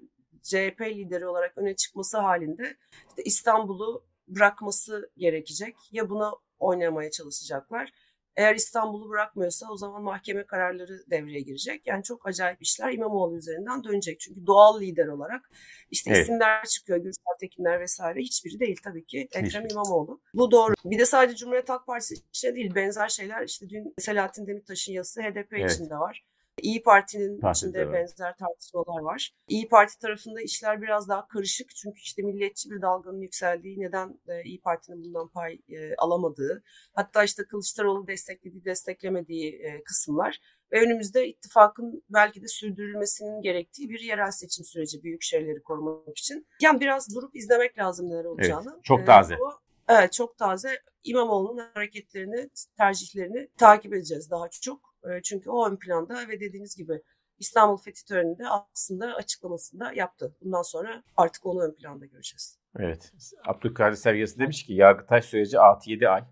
CHP 0.44 0.80
lideri 0.80 1.26
olarak 1.26 1.58
öne 1.58 1.76
çıkması 1.76 2.18
halinde 2.18 2.76
işte 3.08 3.22
İstanbul'u 3.24 4.04
bırakması 4.28 5.10
gerekecek. 5.16 5.76
Ya 5.92 6.10
buna 6.10 6.32
oynamaya 6.58 7.10
çalışacaklar 7.10 7.92
eğer 8.36 8.54
İstanbul'u 8.54 9.10
bırakmıyorsa 9.10 9.66
o 9.70 9.76
zaman 9.76 10.02
mahkeme 10.02 10.46
kararları 10.46 11.10
devreye 11.10 11.40
girecek. 11.40 11.86
Yani 11.86 12.02
çok 12.02 12.28
acayip 12.28 12.62
işler 12.62 12.92
İmamoğlu 12.92 13.36
üzerinden 13.36 13.84
dönecek. 13.84 14.20
Çünkü 14.20 14.46
doğal 14.46 14.80
lider 14.80 15.06
olarak 15.06 15.50
işte 15.90 16.10
evet. 16.10 16.22
isimler 16.22 16.64
çıkıyor, 16.64 16.98
Gürsel 16.98 17.38
Tekinler 17.40 17.80
vesaire. 17.80 18.20
Hiçbiri 18.20 18.60
değil 18.60 18.76
tabii 18.84 19.04
ki 19.04 19.28
Ekrem 19.32 19.66
İmamoğlu. 19.70 20.20
Bu 20.34 20.50
doğru. 20.50 20.74
Bir 20.84 20.98
de 20.98 21.06
sadece 21.06 21.36
Cumhuriyet 21.36 21.68
Halk 21.68 21.86
Partisi 21.86 22.14
için 22.14 22.54
değil 22.54 22.74
benzer 22.74 23.08
şeyler 23.08 23.44
işte 23.44 23.68
dün 23.68 23.94
Selahattin 23.98 24.46
Demirtaş'ın 24.46 24.92
yazısı 24.92 25.22
HDP 25.22 25.52
evet. 25.52 25.72
içinde 25.72 25.94
var. 25.94 26.24
İyi 26.62 26.82
Parti'nin 26.82 27.40
Partide 27.40 27.68
içinde 27.68 27.86
var. 27.86 27.92
benzer 27.92 28.36
tartışmalar 28.36 29.00
var. 29.02 29.30
İyi 29.48 29.68
Parti 29.68 29.98
tarafında 29.98 30.40
işler 30.40 30.82
biraz 30.82 31.08
daha 31.08 31.28
karışık. 31.28 31.76
Çünkü 31.76 32.00
işte 32.00 32.22
milliyetçi 32.22 32.70
bir 32.70 32.82
dalganın 32.82 33.20
yükseldiği, 33.20 33.80
neden 33.80 34.20
e, 34.28 34.42
İyi 34.44 34.60
Parti'nin 34.60 35.04
bundan 35.04 35.28
pay 35.28 35.58
e, 35.68 35.94
alamadığı, 35.98 36.62
hatta 36.92 37.24
işte 37.24 37.44
Kılıçdaroğlu 37.44 38.06
desteklediği, 38.06 38.64
desteklemediği 38.64 39.52
e, 39.52 39.82
kısımlar 39.84 40.40
ve 40.72 40.80
önümüzde 40.80 41.28
ittifakın 41.28 42.02
belki 42.10 42.42
de 42.42 42.48
sürdürülmesinin 42.48 43.42
gerektiği 43.42 43.88
bir 43.88 44.00
yerel 44.00 44.30
seçim 44.30 44.64
süreci 44.64 45.02
büyük 45.02 45.22
şeyleri 45.22 45.62
korumak 45.62 46.18
için. 46.18 46.46
Yani 46.62 46.80
biraz 46.80 47.14
durup 47.14 47.36
izlemek 47.36 47.78
lazım 47.78 48.10
neler 48.10 48.24
olacağını. 48.24 48.72
Evet, 48.74 48.84
çok 48.84 49.06
taze. 49.06 49.34
Ee, 49.34 49.38
o, 49.38 49.50
evet 49.88 50.12
çok 50.12 50.38
taze. 50.38 50.68
İmamoğlu'nun 51.04 51.70
hareketlerini, 51.74 52.50
tercihlerini 52.76 53.48
takip 53.58 53.94
edeceğiz 53.94 54.30
daha 54.30 54.48
çok. 54.48 54.93
Çünkü 55.24 55.50
o 55.50 55.70
ön 55.70 55.76
planda 55.76 56.28
ve 56.28 56.40
dediğiniz 56.40 56.76
gibi 56.76 57.02
İstanbul 57.38 57.76
Fethi 57.76 58.04
töreninde 58.04 58.42
aslında 58.48 59.14
açıklamasında 59.14 59.92
yaptı. 59.92 60.36
Bundan 60.40 60.62
sonra 60.62 61.02
artık 61.16 61.46
onu 61.46 61.62
ön 61.62 61.74
planda 61.74 62.06
göreceğiz. 62.06 62.58
Evet. 62.78 63.12
Abdülkadir 63.46 63.96
Sevgisi 63.96 64.38
demiş 64.38 64.66
ki 64.66 64.74
Yargıtay 64.74 65.22
süreci 65.22 65.56
6-7 65.56 66.08
ay. 66.08 66.24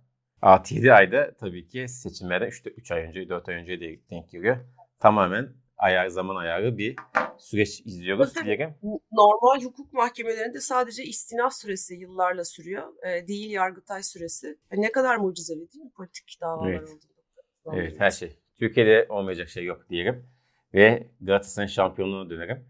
6-7 0.42 0.92
ayda 0.92 1.34
tabii 1.34 1.68
ki 1.68 1.88
seçimlere 1.88 2.48
3, 2.48 2.62
3 2.66 2.90
ay 2.90 3.02
önce, 3.02 3.28
4 3.28 3.48
ay 3.48 3.54
önce 3.54 3.80
de 3.80 4.00
denk 4.10 4.30
geliyor. 4.30 4.56
Tamamen 4.98 5.54
ayar, 5.76 6.08
zaman 6.08 6.36
ayarı 6.36 6.78
bir 6.78 6.96
süreç 7.38 7.80
izliyoruz 7.80 8.34
diyelim. 8.44 8.74
Normal 9.12 9.64
hukuk 9.64 9.92
mahkemelerinde 9.92 10.60
sadece 10.60 11.02
istinaf 11.02 11.54
süresi 11.54 11.94
yıllarla 11.94 12.44
sürüyor. 12.44 13.06
E, 13.06 13.28
değil 13.28 13.50
yargıtay 13.50 14.02
süresi. 14.02 14.58
E, 14.70 14.80
ne 14.80 14.92
kadar 14.92 15.16
mucizevi 15.16 15.72
değil 15.72 15.84
mi 15.84 15.90
politik 15.96 16.38
davalar 16.40 16.70
evet. 16.70 16.82
olduğunda? 16.82 17.82
Evet 17.82 18.00
her 18.00 18.10
şey. 18.10 18.41
Türkiye'de 18.62 19.06
olmayacak 19.08 19.48
şey 19.48 19.64
yok 19.64 19.90
diyelim. 19.90 20.26
Ve 20.74 21.06
Galatasaray'ın 21.20 21.68
şampiyonluğuna 21.68 22.30
dönerim. 22.30 22.64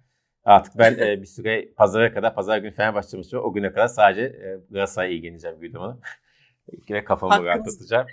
Artık 0.45 0.79
ben 0.79 0.99
e, 0.99 1.21
bir 1.21 1.27
süre 1.27 1.69
pazara 1.77 2.15
kadar, 2.15 2.35
pazar 2.35 2.59
günü 2.59 2.73
Fenerbahçe 2.73 3.17
maçı 3.17 3.41
O 3.41 3.53
güne 3.53 3.73
kadar 3.73 3.89
sadece 3.89 4.23
e, 4.23 4.61
Galatasaray'a 4.71 5.13
ilgileneceğim 5.13 5.61
gündemine. 5.61 5.95
Yine 6.89 7.05
kafamı 7.05 7.45
rahatlatacağım. 7.45 8.07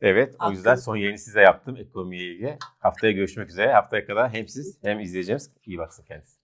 Evet 0.00 0.34
Hakkınız. 0.34 0.50
o 0.50 0.52
yüzden 0.52 0.74
son 0.74 0.96
yayını 0.96 1.18
size 1.18 1.40
yaptım 1.40 1.76
ekonomiye 1.76 2.24
ilgili. 2.24 2.58
Haftaya 2.78 3.12
görüşmek 3.12 3.48
üzere. 3.48 3.72
Haftaya 3.72 4.06
kadar 4.06 4.30
hem 4.30 4.48
siz 4.48 4.78
hem 4.82 5.00
izleyeceğimiz 5.00 5.50
iyi 5.66 5.78
baksın 5.78 6.04
kendisi. 6.04 6.38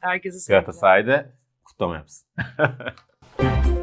Herkese 0.00 0.52
Galatasaray'da 0.52 1.26
kutlama 1.64 1.96
yapsın. 1.96 2.28